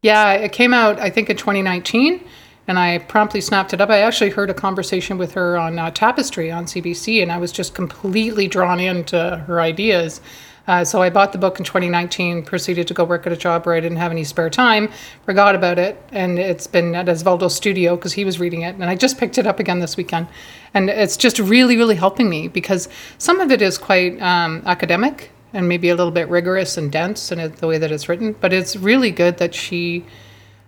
[0.00, 2.22] Yeah, it came out, I think, in 2019,
[2.66, 3.90] and I promptly snapped it up.
[3.90, 7.52] I actually heard a conversation with her on uh, Tapestry on CBC, and I was
[7.52, 10.20] just completely drawn into her ideas.
[10.66, 13.66] Uh, so I bought the book in 2019, proceeded to go work at a job
[13.66, 14.90] where I didn't have any spare time,
[15.24, 18.84] forgot about it, and it's been at Osvaldo's studio because he was reading it, and
[18.84, 20.26] I just picked it up again this weekend.
[20.72, 25.30] And it's just really, really helping me because some of it is quite um, academic
[25.52, 28.34] and maybe a little bit rigorous and dense in it, the way that it's written,
[28.40, 30.04] but it's really good that she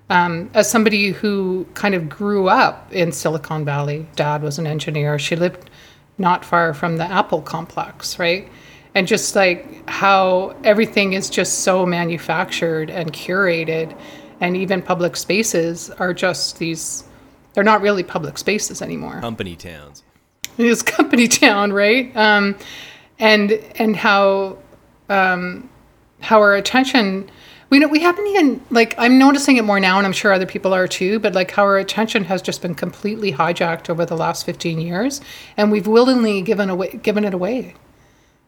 [0.09, 5.19] um, as somebody who kind of grew up in Silicon Valley, dad was an engineer.
[5.19, 5.69] She lived
[6.19, 8.49] not far from the Apple complex, right?
[8.95, 13.97] And just like how everything is just so manufactured and curated,
[14.41, 17.05] and even public spaces are just these,
[17.55, 20.03] they're not really public spaces anymore Company towns.
[20.57, 22.17] It is company town, right?
[22.17, 22.57] Um,
[23.19, 24.59] and and how
[25.09, 25.69] um,
[26.21, 27.31] how our attention
[27.69, 30.47] we don't we haven't even like I'm noticing it more now, and I'm sure other
[30.47, 31.19] people are too.
[31.19, 35.21] But like how our attention has just been completely hijacked over the last 15 years,
[35.57, 37.75] and we've willingly given away given it away.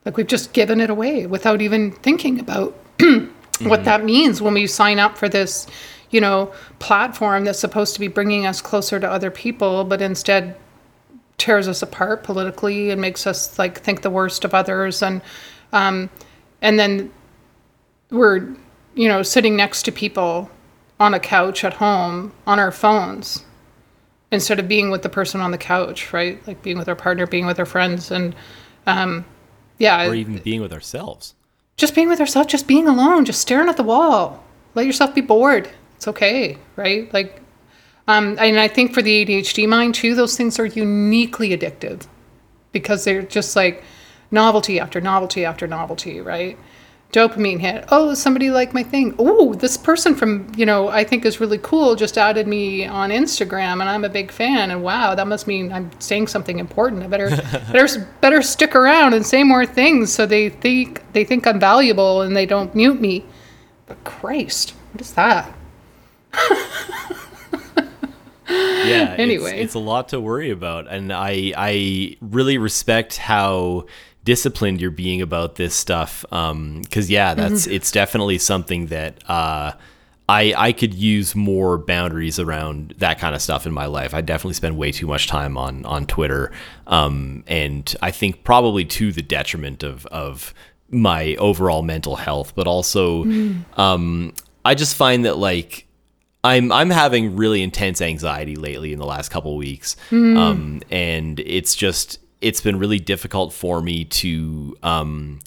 [0.04, 2.76] Like we've just given it away without even thinking about
[3.60, 5.66] what that means when we sign up for this,
[6.10, 10.56] you know, platform that's supposed to be bringing us closer to other people, but instead
[11.38, 15.22] tears us apart politically and makes us like think the worst of others and
[15.72, 16.10] um,
[16.62, 17.10] and then
[18.10, 18.56] we're
[18.94, 20.50] you know sitting next to people
[21.00, 23.44] on a couch at home on our phones
[24.32, 27.26] instead of being with the person on the couch right like being with our partner
[27.26, 28.34] being with our friends and
[28.86, 29.24] um,
[29.78, 31.34] yeah Or even being with ourselves.
[31.76, 34.42] just being with ourselves, just being alone, just staring at the wall.
[34.74, 35.68] Let yourself be bored.
[35.96, 37.12] It's okay, right?
[37.12, 37.40] Like,
[38.06, 42.06] um, and I think for the ADHD mind too, those things are uniquely addictive
[42.72, 43.82] because they're just like
[44.30, 46.56] novelty after novelty after novelty, right?
[47.12, 47.86] Dopamine hit.
[47.90, 49.14] Oh, somebody liked my thing.
[49.18, 53.08] Oh, this person from, you know, I think is really cool just added me on
[53.08, 54.70] Instagram and I'm a big fan.
[54.70, 57.02] And wow, that must mean I'm saying something important.
[57.02, 57.30] I better
[57.72, 62.20] better better stick around and say more things so they think they think I'm valuable
[62.20, 63.24] and they don't mute me.
[63.86, 65.50] But Christ, what is that?
[68.50, 69.60] yeah it's- Anyway.
[69.60, 73.84] it's, a lot to worry about and i i really respect how
[74.28, 79.72] disciplined you're being about this stuff um because yeah that's it's definitely something that uh
[80.28, 84.12] I, I could use more boundaries around that kind of stuff in my life.
[84.12, 86.52] I definitely spend way too much time on on Twitter,
[86.86, 90.52] um, and I think probably to the detriment of of
[90.90, 93.24] my overall mental health, but also
[93.78, 94.34] um,
[94.66, 95.86] I just find that like
[96.44, 101.74] I'm I'm having really intense anxiety lately in the last couple weeks, um, and it's
[101.74, 105.40] just it's been really difficult for me to um,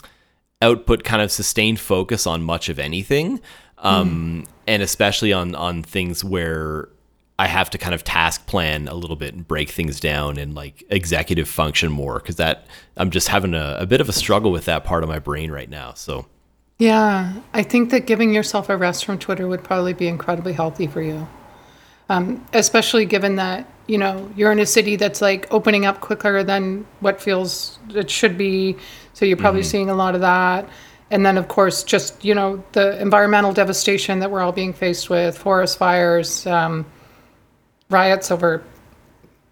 [0.61, 3.39] output kind of sustained focus on much of anything,
[3.79, 6.89] um, and especially on on things where
[7.41, 10.53] I have to kind of task plan a little bit and break things down and
[10.53, 14.51] like executive function more because that I'm just having a, a bit of a struggle
[14.51, 15.93] with that part of my brain right now.
[15.93, 16.27] So
[16.77, 20.85] Yeah, I think that giving yourself a rest from Twitter would probably be incredibly healthy
[20.85, 21.27] for you.
[22.09, 26.43] Um, especially given that, you know, you're in a city that's like opening up quicker
[26.43, 28.77] than what feels it should be.
[29.13, 30.67] So you're probably seeing a lot of that.
[31.09, 35.09] And then, of course, just, you know, the environmental devastation that we're all being faced
[35.09, 36.85] with forest fires, um,
[37.89, 38.63] riots over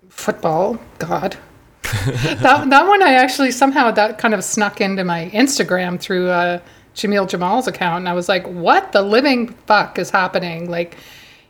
[0.08, 0.80] football.
[1.00, 1.38] God.
[2.06, 6.60] that, that one I actually somehow that kind of snuck into my Instagram through uh,
[6.94, 10.98] Jameela Jamil's account, and I was like, "What the living fuck is happening?" Like,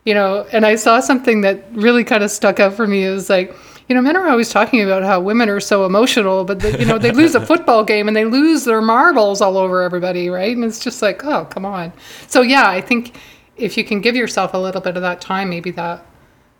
[0.06, 0.46] you know.
[0.52, 3.06] And I saw something that really kind of stuck out for me.
[3.06, 3.56] It was like
[3.90, 6.86] you know, men are always talking about how women are so emotional, but they, you
[6.86, 10.56] know, they lose a football game and they lose their marbles all over everybody, right?
[10.56, 11.92] And it's just like, oh, come on.
[12.28, 13.18] So yeah, I think
[13.58, 16.06] if you can give yourself a little bit of that time, maybe that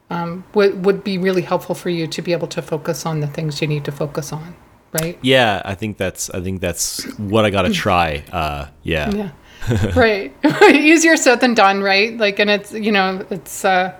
[0.10, 3.28] um, would would be really helpful for you to be able to focus on the
[3.28, 4.56] things you need to focus on,
[4.91, 5.19] right?
[5.21, 8.23] Yeah, I think that's I think that's what I got to try.
[8.32, 9.12] Uh, yeah.
[9.12, 9.32] Yeah.
[9.95, 10.34] right.
[10.73, 12.17] Easier said than done, right?
[12.17, 13.93] Like, and it's you know, it's uh,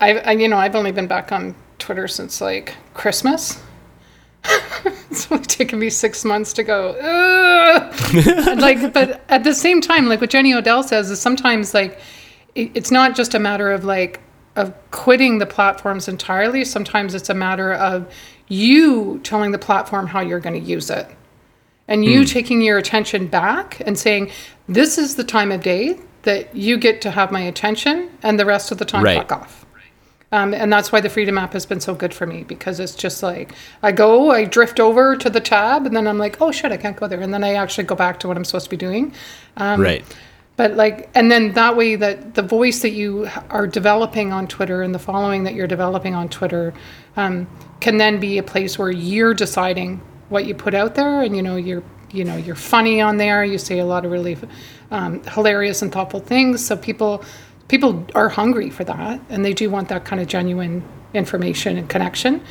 [0.00, 3.62] I, you know, I've only been back on Twitter since like Christmas.
[5.10, 6.96] it's only taken me six months to go.
[8.58, 12.00] Like, but at the same time, like what Jenny Odell says is sometimes like
[12.54, 14.20] it, it's not just a matter of like
[14.56, 16.64] of quitting the platforms entirely.
[16.64, 18.12] Sometimes it's a matter of
[18.48, 21.08] you telling the platform how you're going to use it
[21.88, 24.30] and you taking your attention back and saying,
[24.68, 28.46] "This is the time of day that you get to have my attention, and the
[28.46, 29.16] rest of the time, Right.
[29.18, 29.66] fuck off."
[30.30, 32.94] Um, and that's why the Freedom app has been so good for me because it's
[32.94, 36.50] just like I go, I drift over to the tab, and then I'm like, "Oh
[36.52, 38.64] shit, I can't go there," and then I actually go back to what I'm supposed
[38.64, 39.12] to be doing.
[39.58, 40.02] Um, Right.
[40.56, 44.82] but like and then that way that the voice that you are developing on twitter
[44.82, 46.72] and the following that you're developing on twitter
[47.16, 47.46] um,
[47.80, 50.00] can then be a place where you're deciding
[50.32, 53.44] what you put out there and you know you're you know you're funny on there
[53.44, 54.36] you say a lot of really
[54.90, 56.64] um, hilarious and thoughtful things.
[56.64, 57.22] So people
[57.68, 60.82] people are hungry for that and they do want that kind of genuine
[61.14, 62.42] information and connection.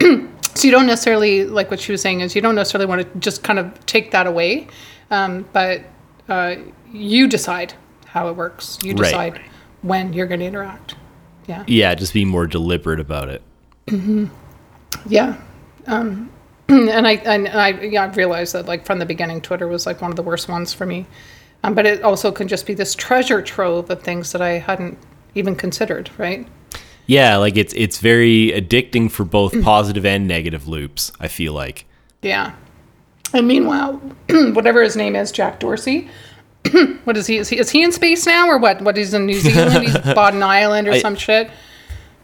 [0.56, 3.18] So you don't necessarily like what she was saying is you don't necessarily want to
[3.18, 4.68] just kind of take that away
[5.10, 5.80] um, but
[6.28, 6.54] uh,
[6.92, 7.74] you decide
[8.06, 8.78] how it works.
[8.84, 9.04] You Right.
[9.10, 9.40] decide
[9.82, 10.94] when you're going to interact.
[11.48, 11.64] Yeah.
[11.66, 13.42] Yeah, just be more deliberate about it.
[15.08, 15.36] yeah.
[15.88, 16.30] Um,
[16.68, 20.10] and i and i yeah realized that like from the beginning twitter was like one
[20.10, 21.06] of the worst ones for me
[21.62, 24.98] um, but it also can just be this treasure trove of things that i hadn't
[25.34, 26.46] even considered right
[27.06, 31.12] Yeah, like it's it's very addicting for both positive and negative loops.
[31.20, 31.84] I feel like.
[32.22, 32.54] Yeah.
[33.34, 34.00] And meanwhile,
[34.56, 36.08] whatever his name is, Jack Dorsey.
[37.04, 37.36] what is he?
[37.36, 38.80] Is he is he in space now or what?
[38.80, 39.84] What is in New Zealand?
[39.86, 41.50] He's bought an island or I- some shit.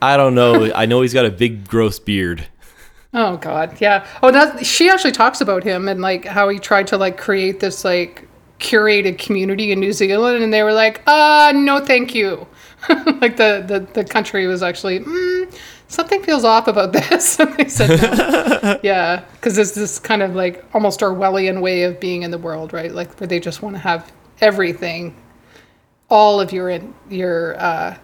[0.00, 0.72] I don't know.
[0.72, 2.46] I know he's got a big gross beard.
[3.12, 4.06] Oh God, yeah.
[4.22, 7.58] Oh, that she actually talks about him and like how he tried to like create
[7.58, 8.28] this like
[8.60, 12.46] curated community in New Zealand, and they were like, uh, no, thank you.
[13.20, 15.52] like the, the the country was actually mm,
[15.88, 18.00] something feels off about this, and they said
[18.62, 18.78] no.
[18.84, 22.72] yeah, because there's this kind of like almost Orwellian way of being in the world,
[22.72, 22.92] right?
[22.92, 25.16] Like where they just want to have everything,
[26.08, 27.98] all of your your uh,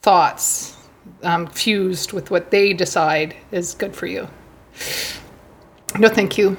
[0.00, 0.75] thoughts
[1.26, 4.28] um, fused with what they decide is good for you.
[5.98, 6.56] No, thank you.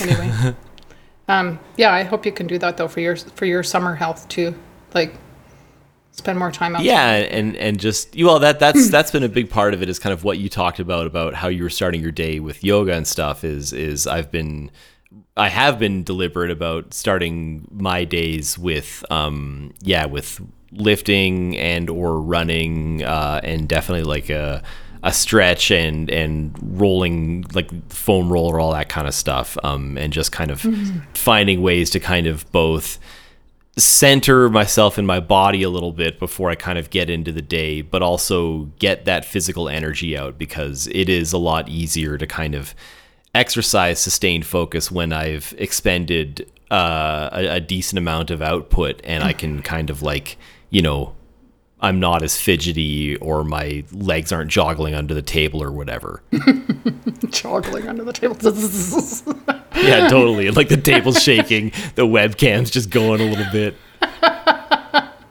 [0.00, 0.54] Anyway,
[1.28, 4.28] um, yeah, I hope you can do that though for your for your summer health
[4.28, 4.54] too.
[4.94, 5.14] Like,
[6.12, 6.76] spend more time.
[6.80, 9.88] Yeah, and and just you well, that that's that's been a big part of it.
[9.88, 12.62] Is kind of what you talked about about how you were starting your day with
[12.62, 13.42] yoga and stuff.
[13.42, 14.70] Is is I've been.
[15.36, 20.40] I have been deliberate about starting my days with, um, yeah, with
[20.76, 24.62] lifting and or running, uh, and definitely like a
[25.02, 30.12] a stretch and and rolling like foam roller, all that kind of stuff, um, and
[30.12, 30.64] just kind of
[31.14, 32.98] finding ways to kind of both
[33.78, 37.42] center myself in my body a little bit before I kind of get into the
[37.42, 42.26] day, but also get that physical energy out because it is a lot easier to
[42.26, 42.74] kind of
[43.34, 49.34] exercise sustained focus when I've expended uh, a, a decent amount of output and I
[49.34, 50.38] can kind of like,
[50.70, 51.14] you know,
[51.80, 56.22] I'm not as fidgety or my legs aren't joggling under the table or whatever.
[56.32, 58.36] Joggling under the table.
[59.76, 60.50] Yeah, totally.
[60.50, 63.76] Like the table's shaking, the webcam's just going a little bit.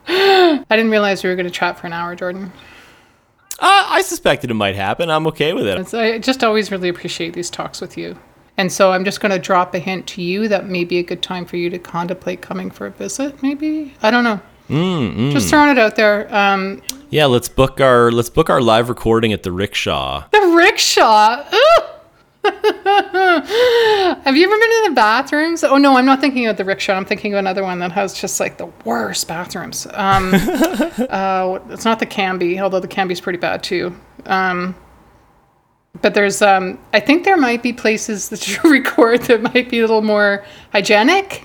[0.08, 2.52] I didn't realize we were going to chat for an hour, Jordan.
[3.58, 5.10] Uh, I suspected it might happen.
[5.10, 5.78] I'm okay with it.
[5.78, 8.18] It's, I just always really appreciate these talks with you.
[8.56, 11.02] And so I'm just going to drop a hint to you that may be a
[11.02, 13.42] good time for you to contemplate coming for a visit.
[13.42, 14.40] Maybe I don't know.
[14.68, 16.32] Mm, Just throwing it out there.
[16.34, 20.24] Um, Yeah, let's book our let's book our live recording at the rickshaw.
[20.32, 21.44] the rickshaw.
[22.46, 25.64] Have you ever been in the bathrooms?
[25.64, 26.94] Oh no, I'm not thinking of the rickshaw.
[26.94, 29.86] I'm thinking of another one that has just like the worst bathrooms.
[29.94, 33.94] Um, uh, it's not the Canby, although the Canby's pretty bad too.
[34.26, 34.74] Um,
[36.02, 39.78] but there's, um, I think there might be places that you record that might be
[39.78, 41.42] a little more hygienic.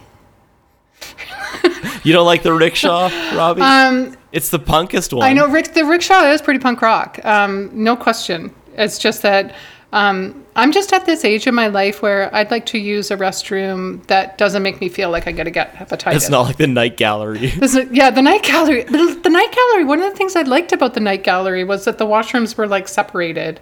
[2.03, 3.61] You don't like the rickshaw, Robbie?
[3.61, 5.27] Um, it's the punkest one.
[5.27, 7.19] I know Rick, the rickshaw is pretty punk rock.
[7.23, 8.53] Um, no question.
[8.75, 9.53] It's just that
[9.93, 13.17] Um, I'm just at this age in my life where I'd like to use a
[13.17, 16.15] restroom that doesn't make me feel like I gotta get hepatitis.
[16.15, 17.45] It's not like the night gallery.
[17.61, 18.83] Is- yeah, the night gallery.
[18.83, 19.83] The, the night gallery.
[19.83, 22.67] One of the things I liked about the night gallery was that the washrooms were
[22.67, 23.59] like separated.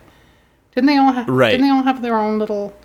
[0.76, 1.28] Didn't they all have?
[1.28, 1.50] Right.
[1.52, 2.76] Didn't they all have their own little,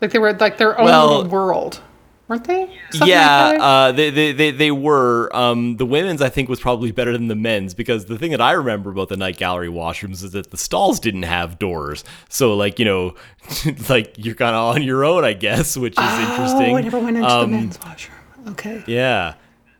[0.00, 1.80] like they were like their own Well- little world,
[2.28, 2.78] weren't they?
[2.90, 5.34] Something yeah, like uh, they, they, they, they were.
[5.34, 8.40] Um, the women's, I think, was probably better than the men's because the thing that
[8.40, 12.04] I remember about the night gallery washrooms is that the stalls didn't have doors.
[12.28, 13.14] So, like, you know,
[13.88, 16.72] like you're kind of on your own, I guess, which is interesting.
[16.72, 18.16] Oh, I never went into Um, the men's washroom.
[18.48, 18.84] Okay.
[18.86, 19.34] Yeah.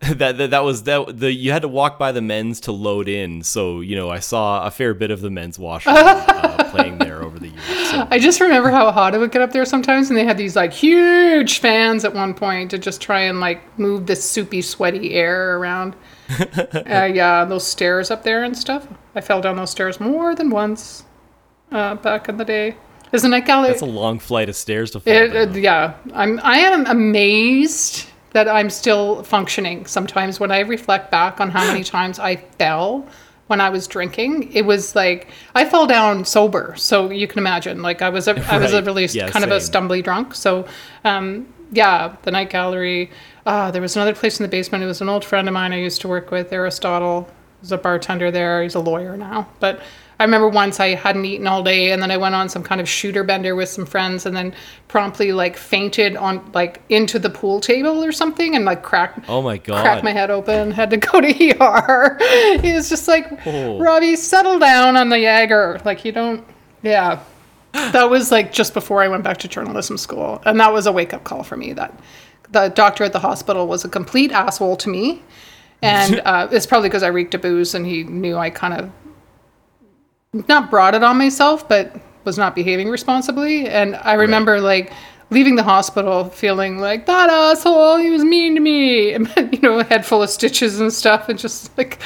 [0.16, 3.08] That, that that was that the you had to walk by the men's to load
[3.08, 6.98] in so you know I saw a fair bit of the men's washroom uh, playing
[6.98, 8.06] there over the years so.
[8.10, 10.56] I just remember how hot it would get up there sometimes, and they had these
[10.56, 15.14] like huge fans at one point to just try and like move this soupy, sweaty
[15.14, 15.94] air around.
[16.38, 18.86] uh, yeah, those stairs up there and stuff.
[19.14, 21.04] I fell down those stairs more than once
[21.72, 22.76] uh, back in the day.
[23.12, 23.68] Isn't night gallery.
[23.70, 25.62] That's a long flight of stairs to fall It, down.
[25.62, 26.40] yeah, I'm.
[26.42, 29.86] I am amazed that I'm still functioning.
[29.86, 33.06] Sometimes when I reflect back on how many times I fell
[33.46, 36.74] when I was drinking, it was like I fell down sober.
[36.76, 39.50] So you can imagine, like I was a, I was a really Yeah, kind of
[39.50, 40.34] a stumbly drunk.
[40.34, 40.66] So,
[41.04, 43.10] um, yeah, the night gallery.
[43.44, 44.82] Uh, there was another place in the basement.
[44.82, 47.28] It was an old friend of mine I used to work with, Aristotle.
[47.60, 48.62] He's a bartender there.
[48.62, 49.80] He's a lawyer now, but.
[50.18, 52.80] I remember once I hadn't eaten all day and then I went on some kind
[52.80, 54.54] of shooter bender with some friends and then
[54.88, 59.42] promptly like fainted on like into the pool table or something and like cracked oh
[59.42, 61.28] my god cracked my head open, had to go to
[61.60, 62.18] ER.
[62.60, 63.78] he was just like, Oh.
[63.78, 65.82] Robbie, settle down on the Jaeger.
[65.84, 66.44] Like you don't
[66.82, 67.22] yeah.
[67.72, 70.40] That was like just before I went back to journalism school.
[70.46, 71.92] And that was a wake up call for me that
[72.50, 75.22] the doctor at the hospital was a complete asshole to me.
[75.82, 78.90] And uh, it's probably because I reeked of booze and he knew I kind of
[80.32, 83.68] not brought it on myself, but was not behaving responsibly.
[83.68, 84.92] And I remember like
[85.30, 89.82] leaving the hospital feeling like that asshole, he was mean to me, and, you know,
[89.82, 91.98] head full of stitches and stuff, and just like,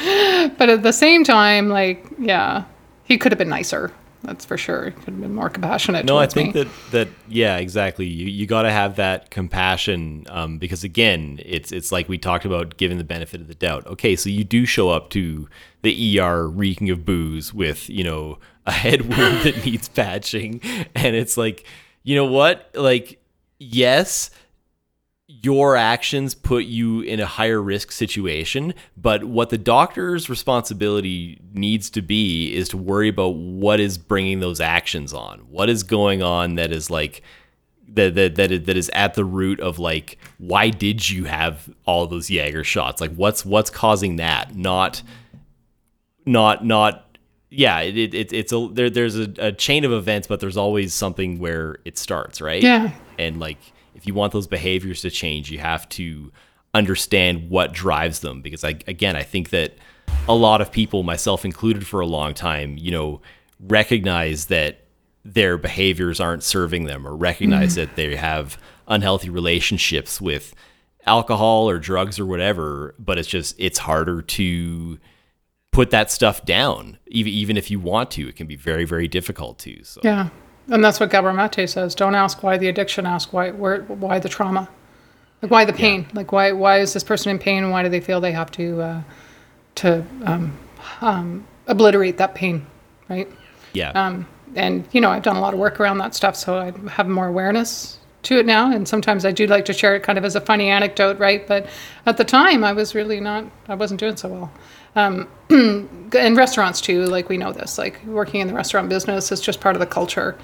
[0.58, 2.64] but at the same time, like, yeah,
[3.04, 3.92] he could have been nicer.
[4.22, 4.90] That's for sure.
[4.90, 6.04] Could have been more compassionate.
[6.04, 6.62] No, I think me.
[6.62, 8.06] that that yeah, exactly.
[8.06, 12.44] You you got to have that compassion um, because again, it's it's like we talked
[12.44, 13.86] about giving the benefit of the doubt.
[13.86, 15.48] Okay, so you do show up to
[15.82, 20.60] the ER reeking of booze with you know a head wound that needs patching,
[20.94, 21.66] and it's like
[22.02, 23.22] you know what, like
[23.58, 24.30] yes.
[25.42, 31.88] Your actions put you in a higher risk situation, but what the doctor's responsibility needs
[31.90, 35.38] to be is to worry about what is bringing those actions on.
[35.48, 37.22] What is going on that is like
[37.94, 41.70] that that that is, that is at the root of like why did you have
[41.86, 43.00] all those Jaeger shots?
[43.00, 44.56] Like what's what's causing that?
[44.56, 45.02] Not
[46.26, 47.18] not not
[47.50, 50.56] yeah, it, it, it it's a there there's a, a chain of events, but there's
[50.56, 52.62] always something where it starts, right?
[52.62, 52.92] Yeah.
[53.18, 53.58] And like
[54.00, 56.32] if you want those behaviors to change, you have to
[56.72, 58.40] understand what drives them.
[58.40, 59.74] Because I again, I think that
[60.26, 63.20] a lot of people, myself included for a long time, you know,
[63.60, 64.86] recognize that
[65.22, 67.80] their behaviors aren't serving them or recognize mm-hmm.
[67.80, 70.54] that they have unhealthy relationships with
[71.04, 74.98] alcohol or drugs or whatever, but it's just it's harder to
[75.72, 78.28] put that stuff down even even if you want to.
[78.28, 80.00] It can be very very difficult to so.
[80.02, 80.30] Yeah,
[80.70, 81.94] and that's what Gabor Mate says.
[81.94, 83.06] Don't ask why the addiction.
[83.06, 84.68] Ask why where why the trauma,
[85.42, 86.06] like why the pain.
[86.14, 87.64] Like why why is this person in pain?
[87.64, 89.02] and Why do they feel they have to uh,
[89.76, 90.56] to um,
[91.00, 92.66] um, obliterate that pain,
[93.08, 93.28] right?
[93.72, 96.58] yeah Um, and you know, I've done a lot of work around that stuff, so
[96.58, 98.70] I have more awareness to it now.
[98.70, 101.46] And sometimes I do like to share it kind of as a funny anecdote, right?
[101.46, 101.66] But
[102.06, 103.44] at the time, I was really not.
[103.68, 104.52] I wasn't doing so well.
[104.96, 107.78] Um, and restaurants too, like we know this.
[107.78, 110.36] Like working in the restaurant business is just part of the culture.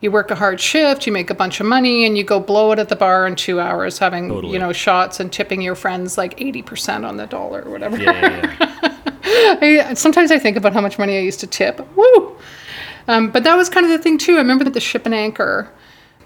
[0.00, 2.72] You work a hard shift, you make a bunch of money, and you go blow
[2.72, 4.52] it at the bar in two hours, having Totally.
[4.52, 7.96] you know shots and tipping your friends like eighty percent on the dollar or whatever.
[7.96, 9.88] yeah, yeah, yeah.
[9.90, 11.80] I, sometimes I think about how much money I used to tip.
[11.96, 12.36] Woo!
[13.08, 14.34] Um, but that was kind of the thing too.
[14.34, 15.70] I remember that the Ship and Anchor,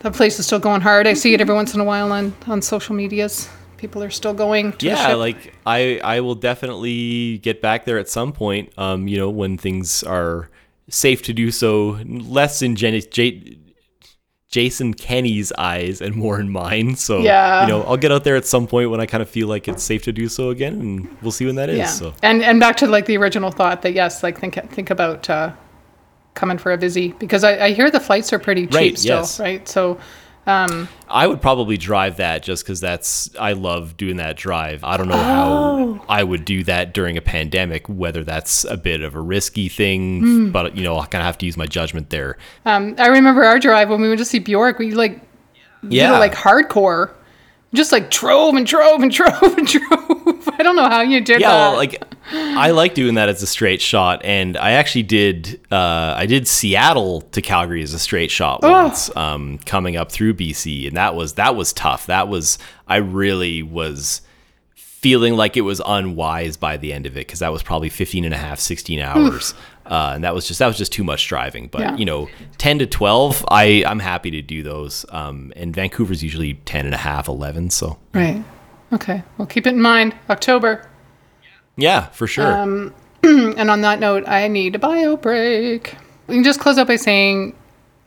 [0.00, 1.06] that place is still going hard.
[1.06, 3.48] I see it every once in a while on on social medias.
[3.76, 7.98] People are still going to the yeah like i i will definitely get back there
[7.98, 10.48] at some point um you know when things are
[10.88, 13.58] safe to do so less in Jen- J-
[14.48, 17.62] jason kenney's eyes and more in mine so Yeah.
[17.62, 19.66] you know i'll get out there at some point when i kind of feel like
[19.68, 21.86] it's safe to do so again and we'll see when that is yeah.
[21.86, 25.28] so And and back to like the original thought that yes, like think think about
[25.28, 25.52] uh,
[26.34, 29.18] coming for a busy because I, I hear the flights are pretty cheap Right, still,
[29.18, 29.40] yes.
[29.40, 29.68] right?
[29.68, 29.98] So
[31.08, 34.84] I would probably drive that just because that's I love doing that drive.
[34.84, 39.00] I don't know how I would do that during a pandemic, whether that's a bit
[39.02, 42.10] of a risky thing, but you know I kind of have to use my judgment
[42.10, 42.36] there.
[42.64, 44.78] Um, I remember our drive when we went to see Bjork.
[44.78, 45.20] We like
[45.82, 47.12] Yeah, did it like hardcore,
[47.74, 50.25] just like drove and drove and drove and drove.
[50.58, 51.56] I don't know how you did yeah, that.
[51.70, 52.02] well, like
[52.32, 55.60] I like doing that as a straight shot, and I actually did.
[55.70, 58.70] Uh, I did Seattle to Calgary as a straight shot Oh.
[58.70, 62.06] once, um, coming up through BC, and that was that was tough.
[62.06, 64.22] That was I really was
[64.74, 68.24] feeling like it was unwise by the end of it because that was probably 15
[68.24, 69.54] and a half 16 hours
[69.84, 71.96] uh, and that was just that was just too much driving but Yeah.
[71.96, 72.28] you know
[72.58, 76.94] 10 to 12 i i'm happy to do those um, and vancouver's usually 10 and
[76.94, 78.42] a half 11 so right.
[78.92, 79.22] Okay.
[79.36, 80.14] Well, keep it in mind.
[80.30, 80.88] October.
[81.76, 85.96] yeah for sure Um, And on that note, I need a bio break.
[86.28, 87.54] We can just close out by saying,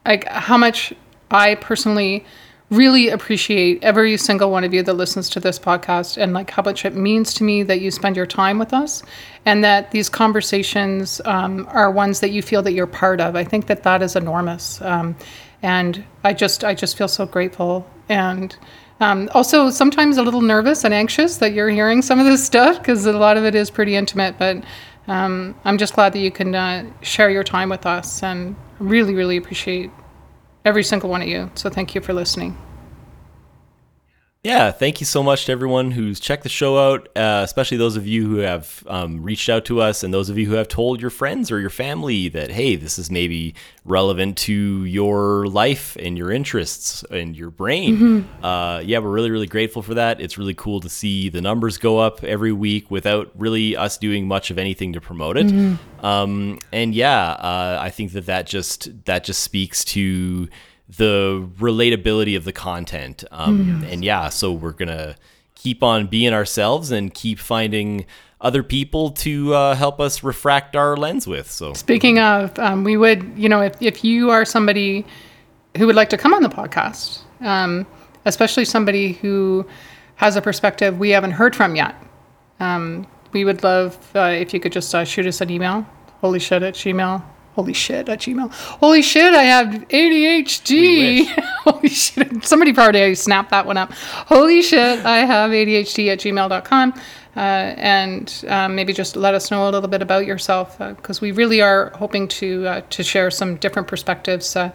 [0.06, 0.94] like, how much
[1.30, 2.26] I personally
[2.70, 6.62] really appreciate every single one of you that listens to this podcast and like how
[6.62, 9.02] much it means to me that you spend your time with us
[9.46, 13.44] and that these conversations um, are ones that you feel that you're part of i
[13.44, 15.16] think that that is enormous um,
[15.64, 18.56] and i just i just feel so grateful and
[19.00, 22.78] um, also sometimes a little nervous and anxious that you're hearing some of this stuff
[22.78, 24.64] because a lot of it is pretty intimate but
[25.08, 29.14] um, i'm just glad that you can uh, share your time with us and really
[29.14, 29.90] really appreciate
[30.66, 31.52] every single one of you.
[31.56, 32.58] So thank you for listening.
[34.42, 37.98] Yeah, thank you so much to everyone who's checked the show out, uh, especially those
[37.98, 40.70] of you who have um, reached out to us and those of you who have
[40.70, 45.98] told your friends or your family that, hey, this is maybe relevant to your life
[45.98, 47.98] and your interests and your brain.
[48.42, 50.22] Uh, yeah, we're really, really grateful for that.
[50.22, 54.26] It's really cool to see the numbers go up every week without really us doing
[54.26, 55.48] much of anything to promote it.
[56.02, 60.48] Um, and yeah, uh, I think that that just that just speaks to
[60.98, 63.24] the relatability of the content.
[63.32, 65.16] Um, And yeah, so we're gonna
[65.56, 68.06] keep on being ourselves and keep finding
[68.42, 71.52] other people to uh, help us refract our lens with.
[71.52, 75.06] So Speaking of, um, we would, you know, if, if you are somebody
[75.78, 77.86] who would like to come on the podcast, um,
[78.26, 79.68] especially somebody who
[80.16, 81.96] has a perspective we haven't heard from yet,
[82.60, 85.86] um, we would love uh, if you could just uh, shoot us an email,
[86.22, 87.22] holy shit at gmail.
[87.56, 88.52] Holy shit at Gmail.
[88.52, 91.26] Holy shit, I have ADHD.
[91.64, 92.46] Holy shit.
[92.46, 93.92] Somebody probably snapped that one up.
[93.94, 96.94] Holy shit, I have ADHD at gmail.com.
[97.36, 101.32] Uh, and um, maybe just let us know a little bit about yourself because we
[101.32, 104.56] really are hoping to uh, to share some different perspectives.
[104.56, 104.72] Uh,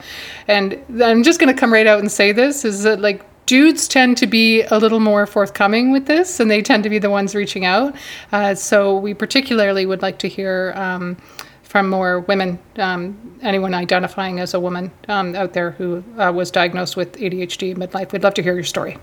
[0.46, 3.88] and I'm just going to come right out and say this is that like dudes
[3.88, 7.10] tend to be a little more forthcoming with this and they tend to be the
[7.10, 7.94] ones reaching out.
[8.32, 10.72] Uh, so we particularly would like to hear.
[10.76, 11.16] Um,
[11.74, 16.52] from more women, um, anyone identifying as a woman um, out there who uh, was
[16.52, 18.12] diagnosed with ADHD midlife.
[18.12, 18.96] We'd love to hear your story.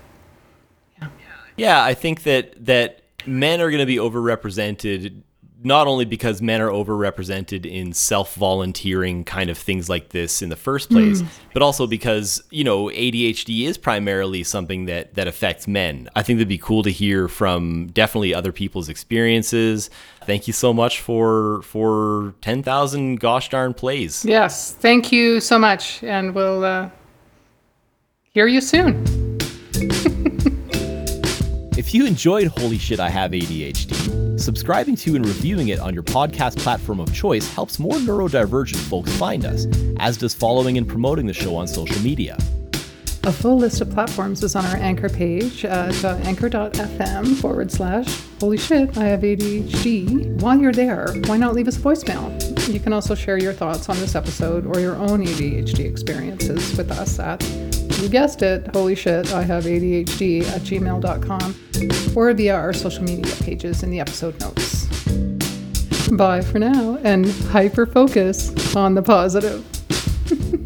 [1.58, 5.20] yeah, I think that that men are going to be overrepresented
[5.64, 10.56] not only because men are overrepresented in self-volunteering kind of things like this in the
[10.56, 16.08] first place, but also because, you know, ADHD is primarily something that that affects men.
[16.16, 19.90] I think that'd be cool to hear from definitely other people's experiences.
[20.26, 24.24] Thank you so much for for 10,000 gosh darn plays.
[24.24, 26.90] Yes, thank you so much, and we'll uh,
[28.32, 29.22] hear you soon.
[31.82, 36.04] If you enjoyed Holy Shit, I Have ADHD, subscribing to and reviewing it on your
[36.04, 39.66] podcast platform of choice helps more neurodivergent folks find us,
[39.98, 42.38] as does following and promoting the show on social media.
[43.24, 48.06] A full list of platforms is on our anchor page at uh, anchor.fm forward slash
[48.38, 50.40] holy shit, I have ADHD.
[50.40, 52.72] While you're there, why not leave us a voicemail?
[52.72, 56.92] You can also share your thoughts on this episode or your own ADHD experiences with
[56.92, 57.42] us at,
[58.02, 63.32] you guessed it, holy shit, I have ADHD at gmail.com or via our social media
[63.36, 64.86] pages in the episode notes.
[66.08, 69.64] Bye for now and hyper focus on the positive.